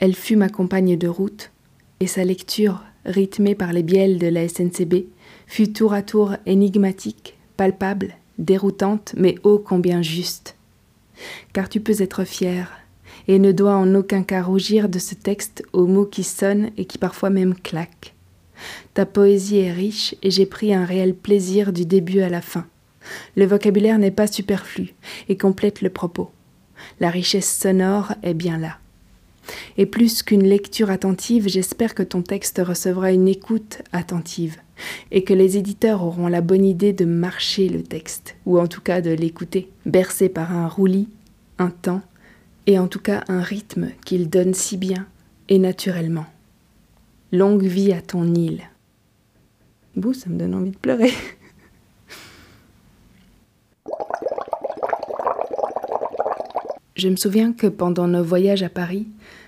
Elle 0.00 0.14
fut 0.14 0.36
ma 0.36 0.48
compagne 0.48 0.96
de 0.96 1.08
route, 1.08 1.50
et 2.00 2.06
sa 2.06 2.24
lecture 2.24 2.82
rythmée 3.04 3.54
par 3.54 3.74
les 3.74 3.82
bielles 3.82 4.16
de 4.18 4.28
la 4.28 4.48
SNCB, 4.48 5.04
fut 5.46 5.74
tour 5.74 5.92
à 5.92 6.00
tour 6.00 6.32
énigmatique, 6.46 7.36
palpable, 7.58 8.14
déroutante, 8.38 9.12
mais 9.18 9.34
ô 9.42 9.58
combien 9.58 10.00
juste. 10.00 10.56
Car 11.52 11.68
tu 11.68 11.80
peux 11.80 12.00
être 12.00 12.24
fier, 12.24 12.80
et 13.26 13.38
ne 13.38 13.52
dois 13.52 13.76
en 13.76 13.94
aucun 13.94 14.22
cas 14.22 14.42
rougir 14.42 14.88
de 14.88 14.98
ce 14.98 15.14
texte 15.14 15.62
aux 15.74 15.86
mots 15.86 16.06
qui 16.06 16.24
sonnent 16.24 16.70
et 16.78 16.86
qui 16.86 16.96
parfois 16.96 17.28
même 17.28 17.54
claquent. 17.54 18.14
Ta 18.94 19.04
poésie 19.04 19.58
est 19.58 19.72
riche 19.72 20.14
et 20.22 20.30
j'ai 20.30 20.46
pris 20.46 20.72
un 20.72 20.86
réel 20.86 21.14
plaisir 21.14 21.74
du 21.74 21.84
début 21.84 22.20
à 22.20 22.30
la 22.30 22.40
fin. 22.40 22.64
Le 23.36 23.44
vocabulaire 23.44 23.98
n'est 23.98 24.10
pas 24.10 24.26
superflu 24.26 24.94
et 25.28 25.36
complète 25.36 25.82
le 25.82 25.90
propos. 25.90 26.30
La 27.00 27.10
richesse 27.10 27.58
sonore 27.58 28.12
est 28.22 28.34
bien 28.34 28.58
là. 28.58 28.78
Et 29.76 29.86
plus 29.86 30.22
qu'une 30.22 30.42
lecture 30.42 30.90
attentive, 30.90 31.48
j'espère 31.48 31.94
que 31.94 32.02
ton 32.02 32.22
texte 32.22 32.60
recevra 32.64 33.12
une 33.12 33.28
écoute 33.28 33.82
attentive 33.92 34.56
et 35.10 35.24
que 35.24 35.34
les 35.34 35.56
éditeurs 35.56 36.04
auront 36.04 36.28
la 36.28 36.40
bonne 36.40 36.64
idée 36.64 36.92
de 36.92 37.04
marcher 37.04 37.68
le 37.68 37.82
texte, 37.82 38.36
ou 38.46 38.58
en 38.58 38.66
tout 38.66 38.80
cas 38.80 39.00
de 39.00 39.10
l'écouter, 39.10 39.70
bercé 39.86 40.28
par 40.28 40.52
un 40.52 40.68
roulis, 40.68 41.08
un 41.58 41.70
temps, 41.70 42.02
et 42.66 42.78
en 42.78 42.88
tout 42.88 43.00
cas 43.00 43.24
un 43.28 43.40
rythme 43.40 43.88
qu'il 44.04 44.28
donne 44.28 44.54
si 44.54 44.76
bien 44.76 45.06
et 45.48 45.58
naturellement. 45.58 46.26
Longue 47.32 47.64
vie 47.64 47.92
à 47.92 48.02
ton 48.02 48.34
île. 48.34 48.62
Bouh, 49.96 50.14
ça 50.14 50.30
me 50.30 50.38
donne 50.38 50.54
envie 50.54 50.70
de 50.70 50.76
pleurer. 50.76 51.12
Je 56.98 57.08
me 57.08 57.14
souviens 57.14 57.52
que 57.52 57.68
pendant 57.68 58.08
nos 58.08 58.24
voyages 58.24 58.64
à 58.64 58.68
Paris, 58.68 59.06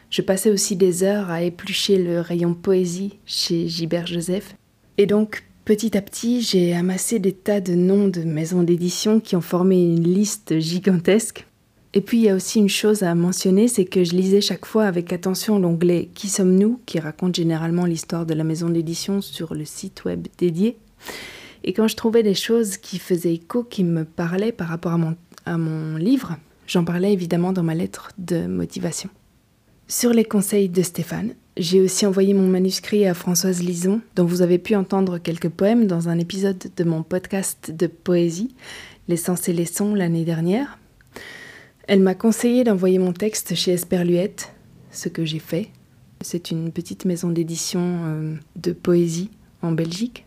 je 0.09 0.23
passais 0.23 0.53
aussi 0.53 0.77
des 0.77 1.03
heures 1.03 1.31
à 1.31 1.43
éplucher 1.43 2.01
le 2.01 2.21
rayon 2.21 2.55
poésie 2.55 3.19
chez 3.27 3.67
Gilbert 3.67 4.07
Joseph. 4.07 4.55
Et 4.99 5.07
donc, 5.07 5.43
petit 5.65 5.97
à 5.97 6.01
petit, 6.01 6.43
j'ai 6.43 6.77
amassé 6.77 7.19
des 7.19 7.33
tas 7.33 7.61
de 7.61 7.75
noms 7.75 8.07
de 8.07 8.23
maisons 8.23 8.63
d'édition 8.63 9.19
qui 9.19 9.35
ont 9.35 9.41
formé 9.41 9.83
une 9.83 10.05
liste 10.05 10.61
gigantesque. 10.61 11.45
Et 11.93 12.01
puis, 12.01 12.19
il 12.19 12.23
y 12.23 12.29
a 12.29 12.37
aussi 12.37 12.61
une 12.61 12.69
chose 12.69 13.03
à 13.03 13.17
mentionner, 13.17 13.67
c'est 13.67 13.85
que 13.85 14.05
je 14.05 14.15
lisais 14.15 14.41
chaque 14.41 14.65
fois 14.65 14.85
avec 14.85 15.13
attention 15.13 15.59
l'onglet 15.59 16.09
Qui 16.15 16.29
sommes-nous? 16.29 16.79
qui 16.87 17.01
raconte 17.01 17.35
généralement 17.35 17.85
l'histoire 17.85 18.27
de 18.27 18.35
la 18.35 18.45
maison 18.45 18.69
d'édition 18.69 19.21
sur 19.21 19.55
le 19.55 19.65
site 19.65 20.05
web 20.05 20.29
dédié. 20.39 20.77
Et 21.65 21.73
quand 21.73 21.89
je 21.89 21.97
trouvais 21.97 22.23
des 22.23 22.35
choses 22.35 22.77
qui 22.77 23.01
faisaient 23.01 23.35
écho, 23.35 23.65
qui 23.65 23.83
me 23.83 24.05
parlaient 24.05 24.53
par 24.53 24.69
rapport 24.69 24.93
à 24.93 24.99
mon, 24.99 25.17
à 25.47 25.59
mon 25.59 25.97
livre, 25.97 26.37
J'en 26.71 26.85
parlais 26.85 27.13
évidemment 27.13 27.53
dans 27.53 27.65
ma 27.65 27.75
lettre 27.75 28.13
de 28.17 28.47
motivation. 28.47 29.11
Sur 29.89 30.13
les 30.13 30.25
conseils 30.25 30.69
de 30.69 30.83
Stéphane, 30.83 31.35
j'ai 31.57 31.81
aussi 31.81 32.07
envoyé 32.07 32.33
mon 32.33 32.47
manuscrit 32.47 33.09
à 33.09 33.15
Françoise 33.15 33.61
Lison, 33.61 34.01
dont 34.15 34.25
vous 34.25 34.41
avez 34.41 34.59
pu 34.59 34.77
entendre 34.77 35.19
quelques 35.19 35.49
poèmes 35.49 35.89
dans 35.89 36.09
un 36.09 36.17
épisode 36.17 36.71
de 36.77 36.85
mon 36.85 37.03
podcast 37.03 37.73
de 37.73 37.89
poésie, 37.89 38.55
L'essence 39.09 39.49
et 39.49 39.53
les 39.53 39.67
sons, 39.67 39.97
l'année 39.97 40.25
dernière. 40.25 40.79
Elle 41.89 42.03
m'a 42.03 42.15
conseillé 42.15 42.63
d'envoyer 42.63 43.01
mon 43.01 43.13
texte 43.13 43.57
chez 43.57 43.73
Esperluette, 43.73 44.53
ce 44.93 45.09
que 45.09 45.25
j'ai 45.25 45.41
fait. 45.41 45.71
C'est 46.21 46.53
une 46.53 46.71
petite 46.71 47.05
maison 47.05 47.31
d'édition 47.31 47.81
euh, 48.05 48.37
de 48.55 48.71
poésie 48.71 49.31
en 49.63 49.73
Belgique. 49.73 50.25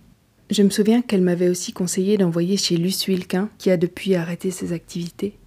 Je 0.50 0.62
me 0.62 0.70
souviens 0.70 1.02
qu'elle 1.02 1.22
m'avait 1.22 1.48
aussi 1.48 1.72
conseillé 1.72 2.18
d'envoyer 2.18 2.58
chez 2.58 2.76
Luce 2.76 3.08
Wilquin, 3.08 3.50
qui 3.58 3.72
a 3.72 3.78
depuis 3.78 4.16
arrêté 4.16 4.52
ses 4.52 4.74
activités, 4.74 5.38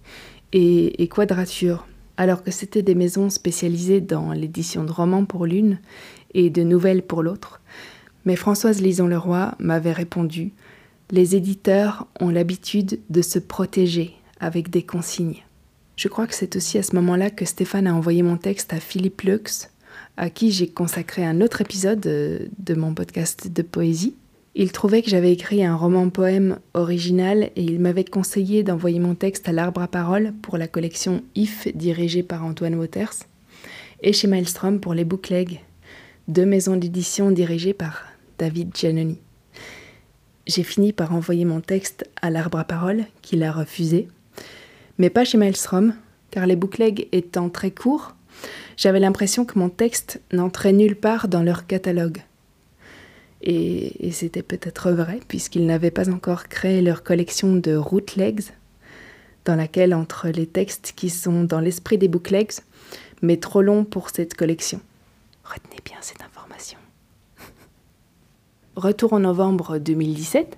et, 0.53 1.07
Quadrature, 1.07 1.87
alors 2.17 2.43
que 2.43 2.51
c'était 2.51 2.81
des 2.81 2.95
maisons 2.95 3.29
spécialisées 3.29 4.01
dans 4.01 4.31
l'édition 4.31 4.83
de 4.83 4.91
romans 4.91 5.25
pour 5.25 5.45
l'une 5.45 5.79
et 6.33 6.49
de 6.49 6.63
nouvelles 6.63 7.03
pour 7.03 7.23
l'autre. 7.23 7.61
Mais 8.25 8.35
Françoise 8.35 8.81
Lison-Leroy 8.81 9.55
m'avait 9.59 9.93
répondu 9.93 10.53
Les 11.11 11.35
éditeurs 11.35 12.07
ont 12.19 12.29
l'habitude 12.29 12.99
de 13.09 13.21
se 13.21 13.39
protéger 13.39 14.13
avec 14.39 14.69
des 14.69 14.83
consignes. 14.83 15.43
Je 15.95 16.07
crois 16.07 16.27
que 16.27 16.35
c'est 16.35 16.55
aussi 16.55 16.77
à 16.77 16.83
ce 16.83 16.95
moment-là 16.95 17.29
que 17.29 17.45
Stéphane 17.45 17.87
a 17.87 17.95
envoyé 17.95 18.21
mon 18.21 18.37
texte 18.37 18.73
à 18.73 18.79
Philippe 18.79 19.21
Lux, 19.21 19.71
à 20.15 20.29
qui 20.29 20.51
j'ai 20.51 20.67
consacré 20.67 21.25
un 21.25 21.41
autre 21.41 21.61
épisode 21.61 22.01
de 22.01 22.73
mon 22.75 22.93
podcast 22.93 23.51
de 23.51 23.61
poésie. 23.61 24.15
Il 24.59 24.71
trouvait 24.71 25.03
que 25.03 25.09
j'avais 25.11 25.31
écrit 25.31 25.63
un 25.63 25.75
roman-poème 25.75 26.57
original 26.73 27.51
et 27.55 27.61
il 27.61 27.79
m'avait 27.79 28.03
conseillé 28.03 28.63
d'envoyer 28.63 28.97
mon 28.97 29.13
texte 29.13 29.47
à 29.47 29.51
l'Arbre 29.51 29.83
à 29.83 29.87
Parole 29.87 30.33
pour 30.41 30.57
la 30.57 30.67
collection 30.67 31.21
If 31.35 31.67
dirigée 31.77 32.23
par 32.23 32.43
Antoine 32.43 32.73
Waters 32.73 33.13
et 34.01 34.13
chez 34.13 34.25
Maelstrom 34.27 34.79
pour 34.79 34.95
les 34.95 35.05
Booklegs, 35.05 35.59
deux 36.27 36.47
maisons 36.47 36.75
d'édition 36.75 37.29
dirigées 37.29 37.75
par 37.75 38.05
David 38.39 38.75
Giannoni. 38.75 39.19
J'ai 40.47 40.63
fini 40.63 40.91
par 40.91 41.13
envoyer 41.13 41.45
mon 41.45 41.61
texte 41.61 42.09
à 42.23 42.31
l'Arbre 42.31 42.57
à 42.57 42.63
Parole 42.63 43.05
qu'il 43.21 43.43
a 43.43 43.51
refusé, 43.51 44.07
mais 44.97 45.11
pas 45.11 45.23
chez 45.23 45.37
Maelstrom 45.37 45.93
car 46.31 46.47
les 46.47 46.55
Booklegs 46.55 47.07
étant 47.11 47.49
très 47.49 47.69
courts, 47.69 48.15
j'avais 48.75 48.99
l'impression 48.99 49.45
que 49.45 49.59
mon 49.59 49.69
texte 49.69 50.19
n'entrait 50.31 50.73
nulle 50.73 50.95
part 50.95 51.27
dans 51.27 51.43
leur 51.43 51.67
catalogue. 51.67 52.23
Et, 53.41 54.11
c'était 54.11 54.43
peut-être 54.43 54.91
vrai, 54.91 55.19
puisqu'ils 55.27 55.65
n'avaient 55.65 55.91
pas 55.91 56.09
encore 56.09 56.47
créé 56.47 56.81
leur 56.81 57.03
collection 57.03 57.55
de 57.55 57.75
rootlegs, 57.75 58.51
dans 59.45 59.55
laquelle 59.55 59.93
entre 59.93 60.27
les 60.29 60.47
textes 60.47 60.93
qui 60.95 61.09
sont 61.09 61.43
dans 61.43 61.59
l'esprit 61.59 61.97
des 61.97 62.07
booklegs, 62.07 62.51
mais 63.21 63.37
trop 63.37 63.61
longs 63.61 63.85
pour 63.85 64.09
cette 64.09 64.33
collection. 64.33 64.81
Retenez 65.43 65.81
bien 65.85 65.97
cette 66.01 66.21
information. 66.21 66.77
Retour 68.75 69.13
en 69.13 69.19
novembre 69.19 69.77
2017. 69.77 70.57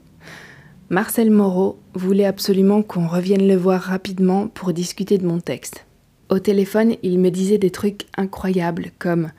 Marcel 0.89 1.29
Moreau 1.29 1.79
voulait 1.93 2.25
absolument 2.25 2.81
qu'on 2.81 3.07
revienne 3.07 3.47
le 3.47 3.55
voir 3.55 3.79
rapidement 3.79 4.47
pour 4.47 4.73
discuter 4.73 5.19
de 5.19 5.27
mon 5.27 5.39
texte. 5.39 5.85
Au 6.29 6.39
téléphone, 6.39 6.95
il 7.03 7.19
me 7.19 7.29
disait 7.29 7.59
des 7.59 7.69
trucs 7.69 8.07
incroyables 8.17 8.91
comme 8.97 9.31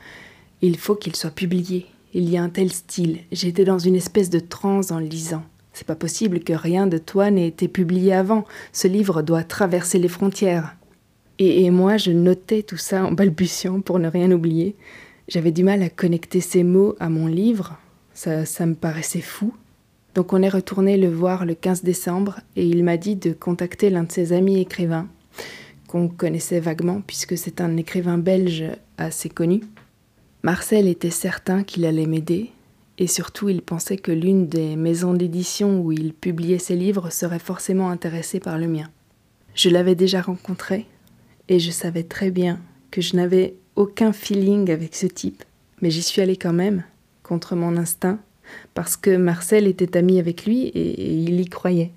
Il 0.62 0.78
faut 0.78 0.94
qu'il 0.94 1.16
soit 1.16 1.30
publié, 1.30 1.86
il 2.12 2.28
y 2.28 2.36
a 2.36 2.42
un 2.42 2.48
tel 2.48 2.72
style. 2.72 3.20
J'étais 3.32 3.64
dans 3.64 3.78
une 3.78 3.96
espèce 3.96 4.30
de 4.30 4.40
transe 4.40 4.90
en 4.90 4.98
lisant. 4.98 5.44
C'est 5.72 5.86
pas 5.86 5.94
possible 5.94 6.40
que 6.40 6.52
rien 6.52 6.86
de 6.86 6.98
toi 6.98 7.30
n'ait 7.30 7.48
été 7.48 7.68
publié 7.68 8.12
avant. 8.12 8.44
Ce 8.72 8.88
livre 8.88 9.22
doit 9.22 9.44
traverser 9.44 9.98
les 9.98 10.08
frontières. 10.08 10.76
Et, 11.38 11.70
moi, 11.70 11.96
je 11.96 12.10
notais 12.10 12.62
tout 12.62 12.76
ça 12.76 13.04
en 13.04 13.12
balbutiant 13.12 13.80
pour 13.80 13.98
ne 13.98 14.08
rien 14.08 14.30
oublier. 14.30 14.76
J'avais 15.26 15.52
du 15.52 15.64
mal 15.64 15.82
à 15.82 15.88
connecter 15.88 16.42
ces 16.42 16.64
mots 16.64 16.96
à 17.00 17.08
mon 17.08 17.26
livre. 17.26 17.78
Ça, 18.12 18.44
ça 18.44 18.66
me 18.66 18.74
paraissait 18.74 19.22
fou. 19.22 19.54
Donc 20.14 20.32
on 20.32 20.42
est 20.42 20.48
retourné 20.48 20.96
le 20.96 21.08
voir 21.08 21.46
le 21.46 21.54
15 21.54 21.82
décembre 21.82 22.40
et 22.56 22.66
il 22.66 22.84
m'a 22.84 22.96
dit 22.96 23.16
de 23.16 23.32
contacter 23.32 23.90
l'un 23.90 24.02
de 24.02 24.12
ses 24.12 24.32
amis 24.32 24.60
écrivains, 24.60 25.08
qu'on 25.86 26.08
connaissait 26.08 26.60
vaguement 26.60 27.00
puisque 27.06 27.38
c'est 27.38 27.60
un 27.60 27.76
écrivain 27.76 28.18
belge 28.18 28.64
assez 28.98 29.28
connu. 29.28 29.60
Marcel 30.42 30.88
était 30.88 31.10
certain 31.10 31.62
qu'il 31.64 31.84
allait 31.84 32.06
m'aider, 32.06 32.50
et 32.96 33.06
surtout 33.06 33.50
il 33.50 33.60
pensait 33.60 33.98
que 33.98 34.10
l'une 34.10 34.46
des 34.46 34.74
maisons 34.74 35.12
d'édition 35.12 35.80
où 35.80 35.92
il 35.92 36.14
publiait 36.14 36.58
ses 36.58 36.76
livres 36.76 37.10
serait 37.10 37.38
forcément 37.38 37.90
intéressée 37.90 38.40
par 38.40 38.56
le 38.56 38.66
mien. 38.66 38.88
Je 39.54 39.68
l'avais 39.68 39.94
déjà 39.94 40.22
rencontré, 40.22 40.86
et 41.48 41.58
je 41.58 41.70
savais 41.70 42.04
très 42.04 42.30
bien 42.30 42.58
que 42.90 43.02
je 43.02 43.16
n'avais 43.16 43.54
aucun 43.76 44.12
feeling 44.12 44.70
avec 44.70 44.96
ce 44.96 45.06
type, 45.06 45.44
mais 45.82 45.90
j'y 45.90 46.02
suis 46.02 46.22
allée 46.22 46.36
quand 46.36 46.54
même, 46.54 46.84
contre 47.22 47.54
mon 47.54 47.76
instinct, 47.76 48.18
parce 48.72 48.96
que 48.96 49.16
Marcel 49.16 49.66
était 49.66 49.96
ami 49.96 50.18
avec 50.18 50.46
lui 50.46 50.62
et 50.68 51.22
il 51.22 51.38
y 51.38 51.44
croyait. 51.44 51.92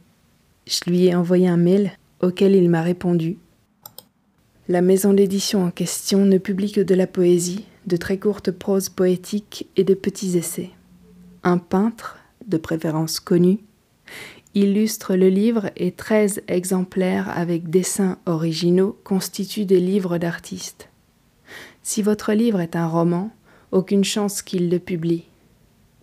Je 0.68 0.82
lui 0.88 1.06
ai 1.06 1.16
envoyé 1.16 1.48
un 1.48 1.58
mail 1.58 1.94
auquel 2.22 2.56
il 2.56 2.70
m'a 2.70 2.82
répondu. 2.82 3.38
La 4.68 4.82
maison 4.82 5.14
d'édition 5.14 5.66
en 5.66 5.72
question 5.72 6.26
ne 6.26 6.38
publie 6.38 6.72
que 6.72 6.82
de 6.82 6.96
la 6.96 7.08
poésie, 7.08 7.66
de 7.88 7.98
très 7.98 8.18
courtes 8.18 8.52
proses 8.52 8.90
poétiques 8.90 9.68
et 9.76 9.84
de 9.84 9.94
petits 9.94 10.38
essais. 10.38 10.72
Un 11.44 11.58
peintre, 11.58 12.18
de 12.48 12.58
préférence 12.58 13.20
connu, 13.20 13.60
illustre 14.56 15.16
le 15.16 15.30
livre 15.30 15.72
et 15.76 15.92
13 15.92 16.44
exemplaires 16.48 17.30
avec 17.36 17.70
dessins 17.70 18.18
originaux 18.26 18.98
constituent 19.04 19.66
des 19.66 19.80
livres 19.80 20.18
d'artistes. 20.18 20.90
Si 21.82 22.02
votre 22.02 22.34
livre 22.34 22.62
est 22.62 22.76
un 22.76 22.88
roman, 22.88 23.32
aucune 23.72 24.04
chance 24.04 24.42
qu'il 24.42 24.70
le 24.70 24.80
publie. 24.80 25.26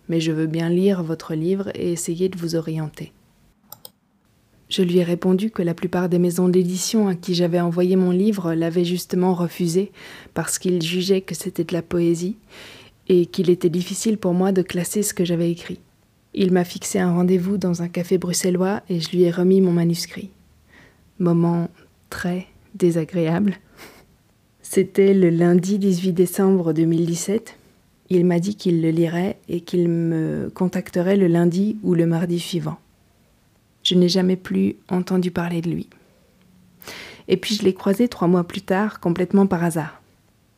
Mais 0.09 0.19
je 0.19 0.31
veux 0.31 0.47
bien 0.47 0.69
lire 0.69 1.03
votre 1.03 1.33
livre 1.33 1.71
et 1.73 1.91
essayer 1.91 2.27
de 2.29 2.37
vous 2.37 2.55
orienter. 2.55 3.13
Je 4.71 4.83
lui 4.83 4.99
ai 4.99 5.03
répondu 5.03 5.51
que 5.51 5.61
la 5.61 5.73
plupart 5.73 6.07
des 6.07 6.17
maisons 6.17 6.47
d'édition 6.47 7.09
à 7.09 7.15
qui 7.15 7.35
j'avais 7.35 7.59
envoyé 7.59 7.97
mon 7.97 8.11
livre 8.11 8.53
l'avaient 8.53 8.85
justement 8.85 9.33
refusé 9.33 9.91
parce 10.33 10.59
qu'ils 10.59 10.81
jugeaient 10.81 11.19
que 11.19 11.35
c'était 11.35 11.65
de 11.65 11.73
la 11.73 11.81
poésie 11.81 12.37
et 13.09 13.25
qu'il 13.25 13.49
était 13.49 13.69
difficile 13.69 14.17
pour 14.17 14.33
moi 14.33 14.53
de 14.53 14.61
classer 14.61 15.03
ce 15.03 15.13
que 15.13 15.25
j'avais 15.25 15.51
écrit. 15.51 15.81
Il 16.33 16.53
m'a 16.53 16.63
fixé 16.63 16.99
un 16.99 17.11
rendez-vous 17.11 17.57
dans 17.57 17.81
un 17.81 17.89
café 17.89 18.17
bruxellois 18.17 18.81
et 18.87 19.01
je 19.01 19.09
lui 19.09 19.23
ai 19.23 19.31
remis 19.31 19.59
mon 19.59 19.73
manuscrit. 19.73 20.29
Moment 21.19 21.69
très 22.09 22.47
désagréable. 22.73 23.57
C'était 24.61 25.13
le 25.13 25.31
lundi 25.31 25.79
18 25.79 26.13
décembre 26.13 26.71
2017. 26.71 27.57
Il 28.09 28.25
m'a 28.25 28.39
dit 28.39 28.55
qu'il 28.55 28.81
le 28.81 28.91
lirait 28.91 29.37
et 29.49 29.59
qu'il 29.59 29.89
me 29.89 30.49
contacterait 30.55 31.17
le 31.17 31.27
lundi 31.27 31.75
ou 31.83 31.93
le 31.93 32.05
mardi 32.05 32.39
suivant. 32.39 32.77
Je 33.91 33.97
n'ai 33.97 34.07
jamais 34.07 34.37
plus 34.37 34.77
entendu 34.87 35.31
parler 35.31 35.59
de 35.59 35.69
lui. 35.69 35.89
Et 37.27 37.35
puis 37.35 37.55
je 37.55 37.63
l'ai 37.63 37.73
croisé 37.73 38.07
trois 38.07 38.29
mois 38.29 38.45
plus 38.45 38.61
tard, 38.61 39.01
complètement 39.01 39.47
par 39.47 39.65
hasard. 39.65 40.01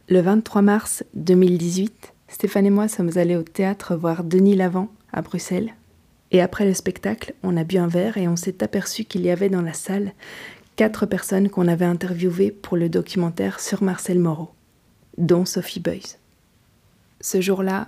Le 0.08 0.22
23 0.22 0.62
mars 0.62 1.04
2018, 1.16 2.14
Stéphane 2.28 2.68
et 2.68 2.70
moi 2.70 2.88
sommes 2.88 3.18
allés 3.18 3.36
au 3.36 3.42
théâtre 3.42 3.96
voir 3.96 4.24
Denis 4.24 4.56
Lavant 4.56 4.88
à 5.12 5.24
Bruxelles. 5.24 5.74
Et 6.30 6.42
après 6.42 6.64
le 6.64 6.76
spectacle, 6.76 7.34
on 7.42 7.58
a 7.58 7.64
bu 7.64 7.78
un 7.80 7.88
verre 7.88 8.18
et 8.18 8.28
on 8.28 8.36
s'est 8.36 8.64
aperçu 8.64 9.04
qu'il 9.04 9.22
y 9.22 9.32
avait 9.32 9.50
dans 9.50 9.64
la 9.64 9.74
salle 9.74 10.14
quatre 10.76 11.08
personnes 11.08 11.50
qu'on 11.50 11.68
avait 11.68 11.86
interviewées 11.86 12.52
pour 12.52 12.78
le 12.78 12.88
documentaire 12.88 13.60
sur 13.60 13.82
Marcel 13.82 14.20
Moreau, 14.20 14.52
dont 15.18 15.46
Sophie 15.46 15.80
Boyce. 15.80 16.20
Ce 17.20 17.42
jour-là, 17.42 17.88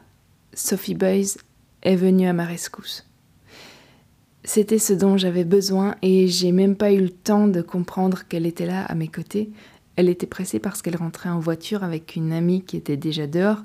Sophie 0.56 0.96
Boyce 0.96 1.38
est 1.84 1.98
venue 1.98 2.28
à 2.28 2.34
ma 2.34 2.46
rescousse. 2.46 3.05
C'était 4.46 4.78
ce 4.78 4.94
dont 4.94 5.18
j'avais 5.18 5.44
besoin 5.44 5.96
et 6.04 6.28
j'ai 6.28 6.52
même 6.52 6.76
pas 6.76 6.94
eu 6.94 7.02
le 7.02 7.10
temps 7.10 7.48
de 7.48 7.62
comprendre 7.62 8.28
qu'elle 8.28 8.46
était 8.46 8.68
là 8.68 8.86
à 8.86 8.94
mes 8.94 9.08
côtés. 9.08 9.50
Elle 9.96 10.08
était 10.08 10.28
pressée 10.28 10.60
parce 10.60 10.84
qu'elle 10.84 10.98
rentrait 10.98 11.30
en 11.30 11.40
voiture 11.40 11.84
avec 11.84 12.16
une 12.16 12.32
amie 12.32 12.62
qui 12.62 12.78
était 12.78 12.96
déjà 12.96 13.26
dehors 13.26 13.64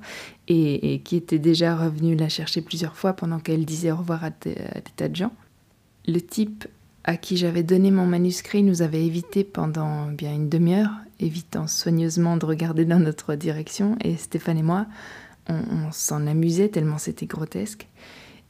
et, 0.49 1.03
qui 1.05 1.17
était 1.17 1.39
déjà 1.39 1.77
revenue 1.77 2.17
la 2.17 2.31
chercher 2.31 2.63
plusieurs 2.63 2.97
fois 2.97 3.13
pendant 3.13 3.41
qu'elle 3.41 3.67
disait 3.67 3.93
au 3.93 3.97
revoir 3.97 4.25
à, 4.25 4.31
des 4.31 4.57
tas 4.97 5.09
de 5.09 5.17
gens. 5.17 5.33
Le 6.09 6.21
type 6.21 6.67
à 7.05 7.19
qui 7.19 7.37
j'avais 7.37 7.63
donné 7.63 7.91
mon 7.91 8.07
manuscrit 8.07 8.63
nous 8.63 8.81
avait 8.81 9.05
évité 9.05 9.45
pendant 9.45 10.07
bien 10.07 10.33
une 10.33 10.49
demi-heure, 10.49 10.93
évitant 11.19 11.67
soigneusement 11.67 12.39
de 12.39 12.47
regarder 12.47 12.87
dans 12.87 13.01
notre 13.01 13.35
direction, 13.35 13.97
et 14.03 14.17
Stéphane 14.17 14.59
et 14.59 14.63
moi, 14.63 14.87
on 15.49 15.91
s'en 15.93 16.27
amusait 16.27 16.69
tellement 16.69 16.99
c'était 16.99 17.27
grotesque. 17.27 17.87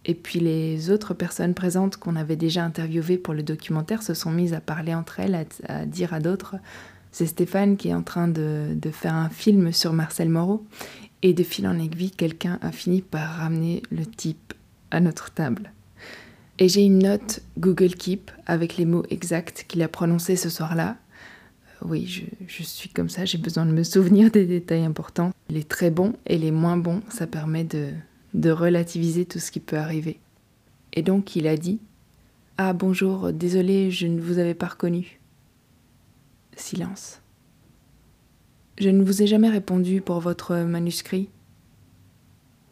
Et 0.06 0.14
puis 0.14 0.40
les 0.40 0.90
autres 0.90 1.14
personnes 1.14 1.54
présentes 1.54 1.96
qu'on 1.96 2.16
avait 2.16 2.36
déjà 2.36 2.64
interviewées 2.64 3.18
pour 3.18 3.34
le 3.34 3.42
documentaire 3.42 4.02
se 4.02 4.14
sont 4.14 4.30
mises 4.30 4.54
à 4.54 4.60
parler 4.60 4.94
entre 4.94 5.20
elles, 5.20 5.46
à, 5.68 5.84
dire 5.84 6.14
à 6.14 6.20
d'autres, 6.20 6.56
c'est 7.12 7.26
Stéphane 7.26 7.76
qui 7.76 7.88
est 7.88 7.94
en 7.94 8.02
train 8.02 8.28
de, 8.28 8.76
faire 8.92 9.14
un 9.14 9.28
film 9.28 9.72
sur 9.72 9.92
Marcel 9.92 10.28
Moreau. 10.28 10.64
Et 11.22 11.34
de 11.34 11.42
fil 11.42 11.68
en 11.68 11.78
aiguille, 11.78 12.12
quelqu'un 12.12 12.58
a 12.62 12.72
fini 12.72 13.02
par 13.02 13.28
ramener 13.28 13.82
le 13.90 14.06
type 14.06 14.54
à 14.90 15.00
notre 15.00 15.30
table. 15.30 15.70
Et 16.58 16.68
j'ai 16.68 16.82
une 16.82 17.00
note 17.00 17.40
Google 17.58 17.94
Keep 17.94 18.30
avec 18.46 18.78
les 18.78 18.86
mots 18.86 19.04
exacts 19.10 19.66
qu'il 19.68 19.82
a 19.82 19.88
prononcés 19.88 20.36
ce 20.36 20.48
soir-là. 20.48 20.96
Euh, 21.82 21.88
oui, 21.88 22.06
je, 22.46 22.62
suis 22.62 22.88
comme 22.88 23.10
ça, 23.10 23.26
j'ai 23.26 23.36
besoin 23.36 23.66
de 23.66 23.72
me 23.72 23.82
souvenir 23.84 24.30
des 24.30 24.46
détails 24.46 24.84
importants. 24.84 25.32
Les 25.50 25.64
très 25.64 25.90
bons 25.90 26.14
et 26.26 26.38
les 26.38 26.52
moins 26.52 26.78
bons, 26.78 27.02
ça 27.10 27.26
permet 27.26 27.64
de, 27.64 27.90
de 28.34 28.50
relativiser 28.50 29.24
tout 29.24 29.38
ce 29.38 29.50
qui 29.50 29.60
peut 29.60 29.78
arriver. 29.78 30.20
Et 30.92 31.02
donc 31.02 31.36
il 31.36 31.46
a 31.46 31.56
dit 31.56 31.80
Ah 32.58 32.72
bonjour, 32.72 33.32
désolé, 33.32 33.90
je 33.90 34.06
ne 34.06 34.20
vous 34.20 34.38
avais 34.38 34.54
pas 34.54 34.68
reconnu. 34.68 35.20
Silence. 36.56 37.20
Je 38.78 38.88
ne 38.88 39.02
vous 39.02 39.22
ai 39.22 39.26
jamais 39.26 39.50
répondu 39.50 40.00
pour 40.00 40.20
votre 40.20 40.56
manuscrit. 40.56 41.28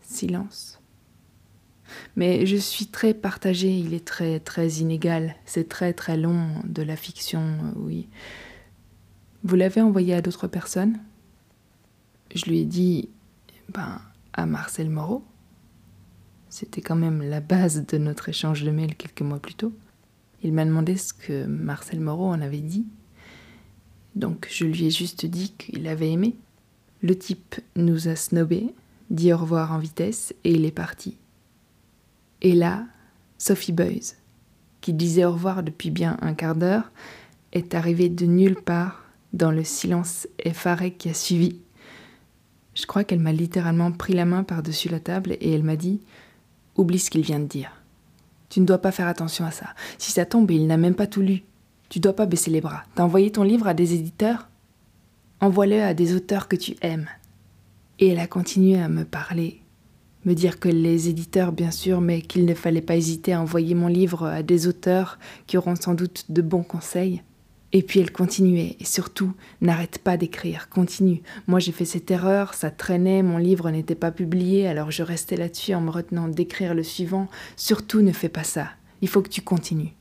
Silence. 0.02 0.80
Mais 2.16 2.46
je 2.46 2.56
suis 2.56 2.86
très 2.86 3.14
partagée, 3.14 3.78
il 3.78 3.94
est 3.94 4.04
très 4.04 4.40
très 4.40 4.68
inégal, 4.68 5.34
c'est 5.44 5.68
très 5.68 5.92
très 5.92 6.16
long 6.16 6.48
de 6.64 6.82
la 6.82 6.96
fiction, 6.96 7.58
oui. 7.76 8.08
Vous 9.44 9.56
l'avez 9.56 9.80
envoyé 9.80 10.14
à 10.14 10.20
d'autres 10.20 10.48
personnes? 10.48 10.98
Je 12.34 12.44
lui 12.46 12.60
ai 12.60 12.64
dit, 12.64 13.08
ben, 13.72 14.00
à 14.32 14.46
Marcel 14.46 14.90
Moreau. 14.90 15.24
C'était 16.50 16.80
quand 16.80 16.96
même 16.96 17.22
la 17.22 17.40
base 17.40 17.84
de 17.86 17.98
notre 17.98 18.28
échange 18.28 18.64
de 18.64 18.70
mails 18.70 18.96
quelques 18.96 19.22
mois 19.22 19.38
plus 19.38 19.54
tôt. 19.54 19.72
Il 20.42 20.52
m'a 20.52 20.64
demandé 20.64 20.96
ce 20.96 21.12
que 21.12 21.44
Marcel 21.46 22.00
Moreau 22.00 22.26
en 22.26 22.40
avait 22.40 22.58
dit. 22.58 22.86
Donc 24.14 24.48
je 24.50 24.64
lui 24.64 24.86
ai 24.86 24.90
juste 24.90 25.26
dit 25.26 25.52
qu'il 25.58 25.86
avait 25.86 26.10
aimé. 26.10 26.36
Le 27.02 27.16
type 27.16 27.56
nous 27.76 28.08
a 28.08 28.16
snobé, 28.16 28.74
dit 29.10 29.32
au 29.32 29.36
revoir 29.36 29.72
en 29.72 29.78
vitesse 29.78 30.34
et 30.44 30.52
il 30.52 30.64
est 30.64 30.70
parti. 30.70 31.16
Et 32.40 32.54
là, 32.54 32.86
Sophie 33.36 33.72
Boyce, 33.72 34.16
qui 34.80 34.92
disait 34.92 35.24
au 35.24 35.32
revoir 35.32 35.62
depuis 35.62 35.90
bien 35.90 36.16
un 36.22 36.34
quart 36.34 36.54
d'heure, 36.54 36.90
est 37.52 37.74
arrivée 37.74 38.08
de 38.08 38.26
nulle 38.26 38.60
part 38.60 39.04
dans 39.32 39.50
le 39.50 39.64
silence 39.64 40.26
effaré 40.38 40.92
qui 40.92 41.08
a 41.08 41.14
suivi. 41.14 41.60
Je 42.74 42.86
crois 42.86 43.04
qu'elle 43.04 43.20
m'a 43.20 43.32
littéralement 43.32 43.92
pris 43.92 44.12
la 44.12 44.24
main 44.24 44.44
par-dessus 44.44 44.88
la 44.88 45.00
table 45.00 45.36
et 45.40 45.52
elle 45.52 45.64
m'a 45.64 45.76
dit 45.76 46.00
Oublie 46.78 46.98
ce 46.98 47.10
qu'il 47.10 47.22
vient 47.22 47.40
de 47.40 47.44
dire. 47.44 47.72
Tu 48.48 48.60
ne 48.60 48.64
dois 48.64 48.78
pas 48.78 48.92
faire 48.92 49.08
attention 49.08 49.44
à 49.44 49.50
ça. 49.50 49.66
Si 49.98 50.12
ça 50.12 50.24
tombe 50.24 50.50
il 50.50 50.66
n'a 50.66 50.78
même 50.78 50.94
pas 50.94 51.06
tout 51.06 51.20
lu, 51.20 51.42
tu 51.88 52.00
dois 52.00 52.14
pas 52.14 52.26
baisser 52.26 52.50
les 52.50 52.60
bras. 52.60 52.84
T'as 52.94 53.02
envoyé 53.02 53.30
ton 53.30 53.42
livre 53.42 53.66
à 53.66 53.74
des 53.74 53.94
éditeurs? 53.94 54.48
Envoie-le 55.40 55.82
à 55.82 55.94
des 55.94 56.14
auteurs 56.14 56.48
que 56.48 56.56
tu 56.56 56.76
aimes. 56.80 57.08
Et 57.98 58.08
elle 58.08 58.20
a 58.20 58.26
continué 58.26 58.80
à 58.80 58.88
me 58.88 59.04
parler, 59.04 59.60
me 60.24 60.34
dire 60.34 60.60
que 60.60 60.68
les 60.68 61.08
éditeurs, 61.08 61.52
bien 61.52 61.70
sûr, 61.70 62.00
mais 62.00 62.22
qu'il 62.22 62.44
ne 62.44 62.54
fallait 62.54 62.80
pas 62.80 62.96
hésiter 62.96 63.32
à 63.32 63.40
envoyer 63.40 63.74
mon 63.74 63.88
livre 63.88 64.26
à 64.26 64.42
des 64.42 64.66
auteurs 64.66 65.18
qui 65.46 65.56
auront 65.56 65.76
sans 65.76 65.94
doute 65.94 66.26
de 66.28 66.42
bons 66.42 66.62
conseils. 66.62 67.22
Et 67.72 67.82
puis 67.82 68.00
elle 68.00 68.12
continuait, 68.12 68.76
et 68.80 68.84
surtout, 68.84 69.34
n'arrête 69.60 69.98
pas 69.98 70.16
d'écrire, 70.16 70.70
continue. 70.70 71.20
Moi 71.46 71.58
j'ai 71.58 71.72
fait 71.72 71.84
cette 71.84 72.10
erreur, 72.10 72.54
ça 72.54 72.70
traînait, 72.70 73.22
mon 73.22 73.36
livre 73.36 73.70
n'était 73.70 73.94
pas 73.94 74.10
publié, 74.10 74.66
alors 74.66 74.90
je 74.90 75.02
restais 75.02 75.36
là-dessus 75.36 75.74
en 75.74 75.82
me 75.82 75.90
retenant 75.90 76.28
d'écrire 76.28 76.74
le 76.74 76.82
suivant. 76.82 77.28
Surtout 77.56 78.00
ne 78.00 78.12
fais 78.12 78.30
pas 78.30 78.44
ça, 78.44 78.70
il 79.02 79.08
faut 79.08 79.20
que 79.20 79.28
tu 79.28 79.42
continues. 79.42 79.92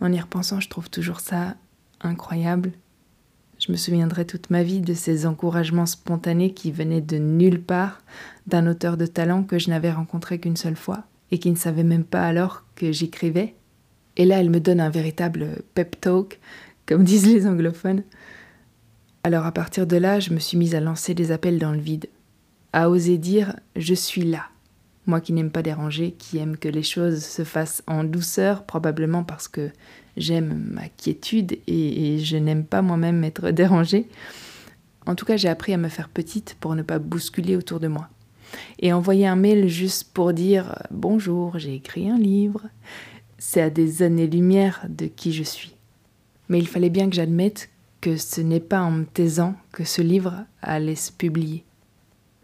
En 0.00 0.12
y 0.12 0.18
repensant, 0.18 0.60
je 0.60 0.70
trouve 0.70 0.88
toujours 0.88 1.20
ça 1.20 1.56
incroyable. 2.00 2.72
Je 3.58 3.70
me 3.70 3.76
souviendrai 3.76 4.24
toute 4.24 4.48
ma 4.48 4.62
vie 4.62 4.80
de 4.80 4.94
ces 4.94 5.26
encouragements 5.26 5.84
spontanés 5.84 6.54
qui 6.54 6.72
venaient 6.72 7.02
de 7.02 7.18
nulle 7.18 7.60
part, 7.60 8.00
d'un 8.46 8.66
auteur 8.66 8.96
de 8.96 9.04
talent 9.04 9.42
que 9.42 9.58
je 9.58 9.68
n'avais 9.68 9.92
rencontré 9.92 10.40
qu'une 10.40 10.56
seule 10.56 10.76
fois, 10.76 11.04
et 11.30 11.38
qui 11.38 11.50
ne 11.50 11.56
savait 11.56 11.84
même 11.84 12.04
pas 12.04 12.26
alors 12.26 12.64
que 12.74 12.92
j'écrivais 12.92 13.54
et 14.20 14.26
là, 14.26 14.38
elle 14.38 14.50
me 14.50 14.60
donne 14.60 14.80
un 14.80 14.90
véritable 14.90 15.62
pep 15.72 15.98
talk, 15.98 16.40
comme 16.84 17.04
disent 17.04 17.26
les 17.26 17.46
anglophones. 17.46 18.02
Alors 19.24 19.46
à 19.46 19.52
partir 19.52 19.86
de 19.86 19.96
là, 19.96 20.20
je 20.20 20.34
me 20.34 20.38
suis 20.38 20.58
mise 20.58 20.74
à 20.74 20.80
lancer 20.80 21.14
des 21.14 21.32
appels 21.32 21.58
dans 21.58 21.72
le 21.72 21.78
vide, 21.78 22.10
à 22.74 22.90
oser 22.90 23.16
dire 23.16 23.56
je 23.76 23.94
suis 23.94 24.24
là. 24.24 24.42
Moi 25.06 25.22
qui 25.22 25.32
n'aime 25.32 25.50
pas 25.50 25.62
déranger, 25.62 26.12
qui 26.18 26.36
aime 26.36 26.58
que 26.58 26.68
les 26.68 26.82
choses 26.82 27.24
se 27.24 27.44
fassent 27.44 27.82
en 27.86 28.04
douceur, 28.04 28.64
probablement 28.64 29.24
parce 29.24 29.48
que 29.48 29.70
j'aime 30.18 30.68
ma 30.70 30.90
quiétude 30.90 31.56
et, 31.66 32.18
je 32.18 32.36
n'aime 32.36 32.64
pas 32.64 32.82
moi-même 32.82 33.24
être 33.24 33.50
dérangée. 33.52 34.06
En 35.06 35.14
tout 35.14 35.24
cas, 35.24 35.38
j'ai 35.38 35.48
appris 35.48 35.72
à 35.72 35.78
me 35.78 35.88
faire 35.88 36.10
petite 36.10 36.58
pour 36.60 36.74
ne 36.74 36.82
pas 36.82 36.98
bousculer 36.98 37.56
autour 37.56 37.80
de 37.80 37.88
moi. 37.88 38.10
Et 38.80 38.92
envoyer 38.92 39.26
un 39.26 39.36
mail 39.36 39.68
juste 39.68 40.12
pour 40.12 40.34
dire 40.34 40.74
Bonjour, 40.90 41.58
j'ai 41.58 41.74
écrit 41.74 42.10
un 42.10 42.18
livre, 42.18 42.66
c'est 43.40 43.62
à 43.62 43.70
des 43.70 44.02
années-lumière 44.02 44.86
de 44.88 45.06
qui 45.06 45.32
je 45.32 45.42
suis. 45.42 45.74
Mais 46.48 46.58
il 46.58 46.68
fallait 46.68 46.90
bien 46.90 47.08
que 47.08 47.16
j'admette 47.16 47.70
que 48.02 48.18
ce 48.18 48.42
n'est 48.42 48.60
pas 48.60 48.82
en 48.82 48.90
me 48.90 49.04
taisant 49.04 49.54
que 49.72 49.82
ce 49.82 50.02
livre 50.02 50.44
allait 50.60 50.94
se 50.94 51.10
publier. 51.10 51.64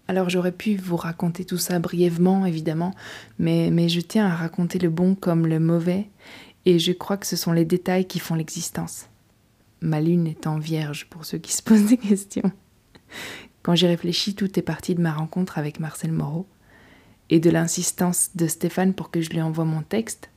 Alors 0.09 0.31
j'aurais 0.31 0.53
pu 0.53 0.77
vous 0.77 0.97
raconter 0.97 1.45
tout 1.45 1.59
ça 1.59 1.79
brièvement, 1.79 2.47
évidemment, 2.47 2.95
mais, 3.39 3.71
mais 3.71 3.91
je 3.91 4.01
tiens 4.01 4.27
à 4.27 4.35
raconter 4.35 4.79
le 4.79 4.89
bon 4.89 5.15
comme 5.15 5.47
le 5.47 5.61
mauvais, 5.61 6.09
et 6.65 6.79
je 6.79 6.93
crois 6.93 7.19
que 7.19 7.27
ce 7.27 7.37
sont 7.37 7.53
les 7.53 7.65
détails 7.67 8.07
qui 8.07 8.19
font 8.19 8.35
l'existence. 8.35 9.07
Ma 9.83 10.01
lune 10.01 10.27
étant 10.27 10.59
vierge 10.59 11.09
pour 11.11 11.27
ceux 11.27 11.39
qui 11.39 11.53
se 11.53 11.63
posent 11.63 11.87
des 11.87 11.99
questions. 11.99 12.51
Quand 13.63 13.75
j'y 13.75 13.87
réfléchis, 13.87 14.35
tout 14.35 14.59
est 14.59 14.63
parti 14.63 14.95
de 14.95 15.03
ma 15.03 15.13
rencontre 15.13 15.59
avec 15.59 15.79
Marcel 15.79 16.13
Moreau, 16.13 16.47
et 17.29 17.41
de 17.41 17.51
l'insistance 17.51 18.31
de 18.35 18.47
Stéphane 18.47 18.95
pour 18.95 19.11
que 19.11 19.21
je 19.21 19.31
lui 19.31 19.43
envoie 19.43 19.65
mon 19.65 19.83
texte, 19.83 20.31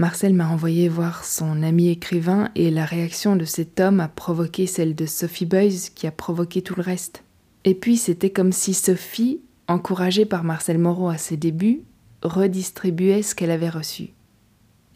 Marcel 0.00 0.32
m'a 0.32 0.48
envoyé 0.48 0.88
voir 0.88 1.26
son 1.26 1.62
ami 1.62 1.90
écrivain 1.90 2.48
et 2.54 2.70
la 2.70 2.86
réaction 2.86 3.36
de 3.36 3.44
cet 3.44 3.80
homme 3.80 4.00
a 4.00 4.08
provoqué 4.08 4.66
celle 4.66 4.94
de 4.94 5.04
Sophie 5.04 5.44
Boyce 5.44 5.90
qui 5.90 6.06
a 6.06 6.10
provoqué 6.10 6.62
tout 6.62 6.74
le 6.74 6.80
reste. 6.80 7.22
Et 7.66 7.74
puis 7.74 7.98
c'était 7.98 8.30
comme 8.30 8.50
si 8.50 8.72
Sophie, 8.72 9.42
encouragée 9.68 10.24
par 10.24 10.42
Marcel 10.42 10.78
Moreau 10.78 11.10
à 11.10 11.18
ses 11.18 11.36
débuts, 11.36 11.82
redistribuait 12.22 13.20
ce 13.20 13.34
qu'elle 13.34 13.50
avait 13.50 13.68
reçu. 13.68 14.08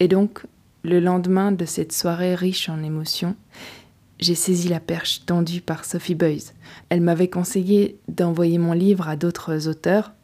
Et 0.00 0.08
donc, 0.08 0.46
le 0.84 1.00
lendemain 1.00 1.52
de 1.52 1.66
cette 1.66 1.92
soirée 1.92 2.34
riche 2.34 2.70
en 2.70 2.82
émotions, 2.82 3.36
j'ai 4.20 4.34
saisi 4.34 4.68
la 4.68 4.80
perche 4.80 5.26
tendue 5.26 5.60
par 5.60 5.84
Sophie 5.84 6.14
Boyce. 6.14 6.54
Elle 6.88 7.02
m'avait 7.02 7.28
conseillé 7.28 7.98
d'envoyer 8.08 8.56
mon 8.56 8.72
livre 8.72 9.06
à 9.06 9.16
d'autres 9.16 9.68
auteurs, 9.68 10.14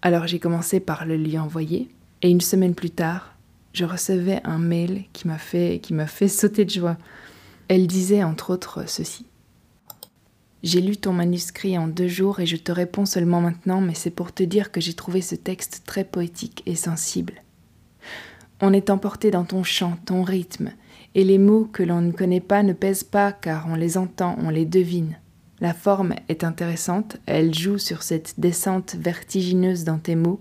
alors 0.00 0.26
j'ai 0.26 0.38
commencé 0.38 0.80
par 0.80 1.04
le 1.04 1.18
lui 1.18 1.38
envoyer, 1.38 1.90
et 2.22 2.30
une 2.30 2.40
semaine 2.40 2.74
plus 2.74 2.88
tard, 2.88 3.35
je 3.76 3.84
recevais 3.84 4.40
un 4.44 4.58
mail 4.58 5.04
qui 5.12 5.28
m'a 5.28 5.36
fait, 5.36 5.80
qui 5.82 5.92
m'a 5.92 6.06
fait 6.06 6.28
sauter 6.28 6.64
de 6.64 6.70
joie. 6.70 6.96
Elle 7.68 7.86
disait 7.86 8.24
entre 8.24 8.50
autres 8.50 8.88
ceci. 8.88 9.26
J'ai 10.62 10.80
lu 10.80 10.96
ton 10.96 11.12
manuscrit 11.12 11.76
en 11.76 11.86
deux 11.86 12.08
jours 12.08 12.40
et 12.40 12.46
je 12.46 12.56
te 12.56 12.72
réponds 12.72 13.04
seulement 13.04 13.42
maintenant, 13.42 13.82
mais 13.82 13.94
c'est 13.94 14.10
pour 14.10 14.32
te 14.32 14.42
dire 14.42 14.72
que 14.72 14.80
j'ai 14.80 14.94
trouvé 14.94 15.20
ce 15.20 15.34
texte 15.34 15.82
très 15.84 16.04
poétique 16.04 16.62
et 16.64 16.74
sensible. 16.74 17.34
On 18.62 18.72
est 18.72 18.88
emporté 18.88 19.30
dans 19.30 19.44
ton 19.44 19.62
chant, 19.62 19.98
ton 20.06 20.22
rythme, 20.22 20.70
et 21.14 21.24
les 21.24 21.38
mots 21.38 21.68
que 21.70 21.82
l'on 21.82 22.00
ne 22.00 22.12
connaît 22.12 22.40
pas 22.40 22.62
ne 22.62 22.72
pèsent 22.72 23.04
pas 23.04 23.30
car 23.30 23.66
on 23.68 23.74
les 23.74 23.98
entend, 23.98 24.36
on 24.38 24.48
les 24.48 24.64
devine. 24.64 25.18
La 25.60 25.74
forme 25.74 26.14
est 26.30 26.44
intéressante, 26.44 27.18
elle 27.26 27.54
joue 27.54 27.76
sur 27.76 28.02
cette 28.02 28.40
descente 28.40 28.96
vertigineuse 28.98 29.84
dans 29.84 29.98
tes 29.98 30.16
mots. 30.16 30.40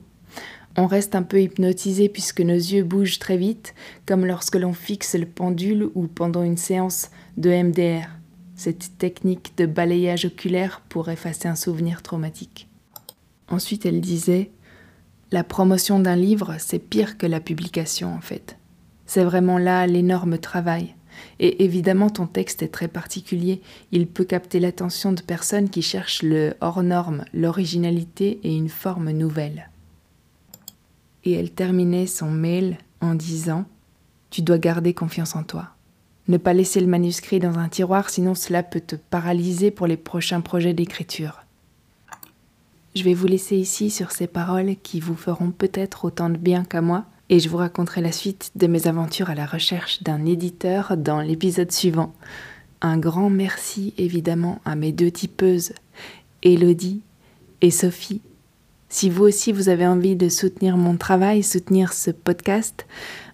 On 0.77 0.87
reste 0.87 1.15
un 1.15 1.23
peu 1.23 1.41
hypnotisé 1.41 2.09
puisque 2.09 2.41
nos 2.41 2.53
yeux 2.53 2.83
bougent 2.83 3.19
très 3.19 3.37
vite, 3.37 3.73
comme 4.05 4.25
lorsque 4.25 4.55
l'on 4.55 4.73
fixe 4.73 5.15
le 5.15 5.25
pendule 5.25 5.89
ou 5.95 6.07
pendant 6.07 6.43
une 6.43 6.57
séance 6.57 7.11
de 7.37 7.49
MDR, 7.49 8.09
cette 8.55 8.97
technique 8.97 9.53
de 9.57 9.65
balayage 9.65 10.25
oculaire 10.25 10.81
pour 10.89 11.09
effacer 11.09 11.47
un 11.47 11.55
souvenir 11.55 12.01
traumatique. 12.01 12.67
Ensuite, 13.47 13.85
elle 13.85 14.01
disait 14.01 14.51
La 15.31 15.45
promotion 15.45 15.99
d'un 15.99 16.17
livre, 16.17 16.55
c'est 16.59 16.79
pire 16.79 17.17
que 17.17 17.25
la 17.25 17.39
publication 17.39 18.13
en 18.13 18.21
fait. 18.21 18.57
C'est 19.05 19.23
vraiment 19.23 19.57
là 19.57 19.87
l'énorme 19.87 20.37
travail. 20.37 20.95
Et 21.39 21.63
évidemment, 21.63 22.09
ton 22.09 22.27
texte 22.27 22.63
est 22.63 22.69
très 22.69 22.89
particulier. 22.89 23.61
Il 23.93 24.07
peut 24.07 24.25
capter 24.25 24.59
l'attention 24.59 25.13
de 25.13 25.21
personnes 25.21 25.69
qui 25.69 25.81
cherchent 25.81 26.23
le 26.23 26.55
hors 26.59 26.83
norme, 26.83 27.23
l'originalité 27.33 28.39
et 28.43 28.53
une 28.53 28.67
forme 28.67 29.11
nouvelle. 29.11 29.69
Et 31.25 31.33
elle 31.33 31.51
terminait 31.51 32.07
son 32.07 32.29
mail 32.29 32.77
en 33.01 33.15
disant 33.15 33.65
Tu 34.29 34.41
dois 34.41 34.57
garder 34.57 34.93
confiance 34.93 35.35
en 35.35 35.43
toi. 35.43 35.69
Ne 36.27 36.37
pas 36.37 36.53
laisser 36.53 36.79
le 36.79 36.87
manuscrit 36.87 37.39
dans 37.39 37.59
un 37.59 37.69
tiroir, 37.69 38.09
sinon 38.09 38.33
cela 38.33 38.63
peut 38.63 38.81
te 38.81 38.95
paralyser 38.95 39.69
pour 39.69 39.85
les 39.85 39.97
prochains 39.97 40.41
projets 40.41 40.73
d'écriture. 40.73 41.41
Je 42.95 43.03
vais 43.03 43.13
vous 43.13 43.27
laisser 43.27 43.57
ici 43.57 43.91
sur 43.91 44.11
ces 44.11 44.25
paroles 44.25 44.75
qui 44.81 44.99
vous 44.99 45.15
feront 45.15 45.51
peut-être 45.51 46.05
autant 46.05 46.29
de 46.29 46.37
bien 46.37 46.63
qu'à 46.63 46.81
moi 46.81 47.05
et 47.29 47.39
je 47.39 47.49
vous 47.49 47.57
raconterai 47.57 48.01
la 48.01 48.11
suite 48.11 48.51
de 48.55 48.67
mes 48.67 48.87
aventures 48.87 49.29
à 49.29 49.35
la 49.35 49.45
recherche 49.45 50.01
d'un 50.03 50.25
éditeur 50.25 50.95
dans 50.95 51.21
l'épisode 51.21 51.71
suivant. 51.71 52.13
Un 52.81 52.97
grand 52.97 53.29
merci 53.29 53.93
évidemment 53.97 54.61
à 54.63 54.75
mes 54.75 54.91
deux 54.91 55.11
tipeuses, 55.11 55.73
Elodie 56.41 57.01
et 57.61 57.71
Sophie. 57.71 58.21
Si 58.95 59.09
vous 59.09 59.25
aussi 59.25 59.51
vous 59.51 59.67
avez 59.67 59.85
envie 59.85 60.15
de 60.15 60.29
soutenir 60.29 60.77
mon 60.77 60.95
travail, 60.95 61.43
soutenir 61.43 61.91
ce 61.91 62.11
podcast, 62.11 62.87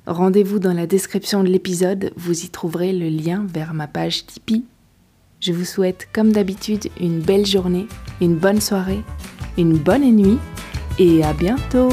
rendez-vous 0.08 0.58
dans 0.58 0.74
la 0.74 0.88
description 0.88 1.44
de 1.44 1.50
l'épisode, 1.50 2.12
vous 2.16 2.46
y 2.46 2.50
trouverez 2.50 2.94
le 2.94 3.10
lien 3.10 3.46
vers 3.48 3.76
ma 3.76 3.86
page 3.86 4.26
Tipeee. 4.26 4.66
Je 5.40 5.54
vous 5.54 5.64
souhaite 5.64 6.08
comme 6.14 6.32
d'habitude 6.32 6.90
une 7.00 7.20
belle 7.20 7.46
journée, 7.46 7.86
une 8.22 8.38
bonne 8.38 8.60
soirée, 8.60 9.04
une 9.56 9.78
bonne 9.78 10.16
nuit 10.16 10.40
et 10.98 11.24
à 11.24 11.32
bientôt 11.34 11.92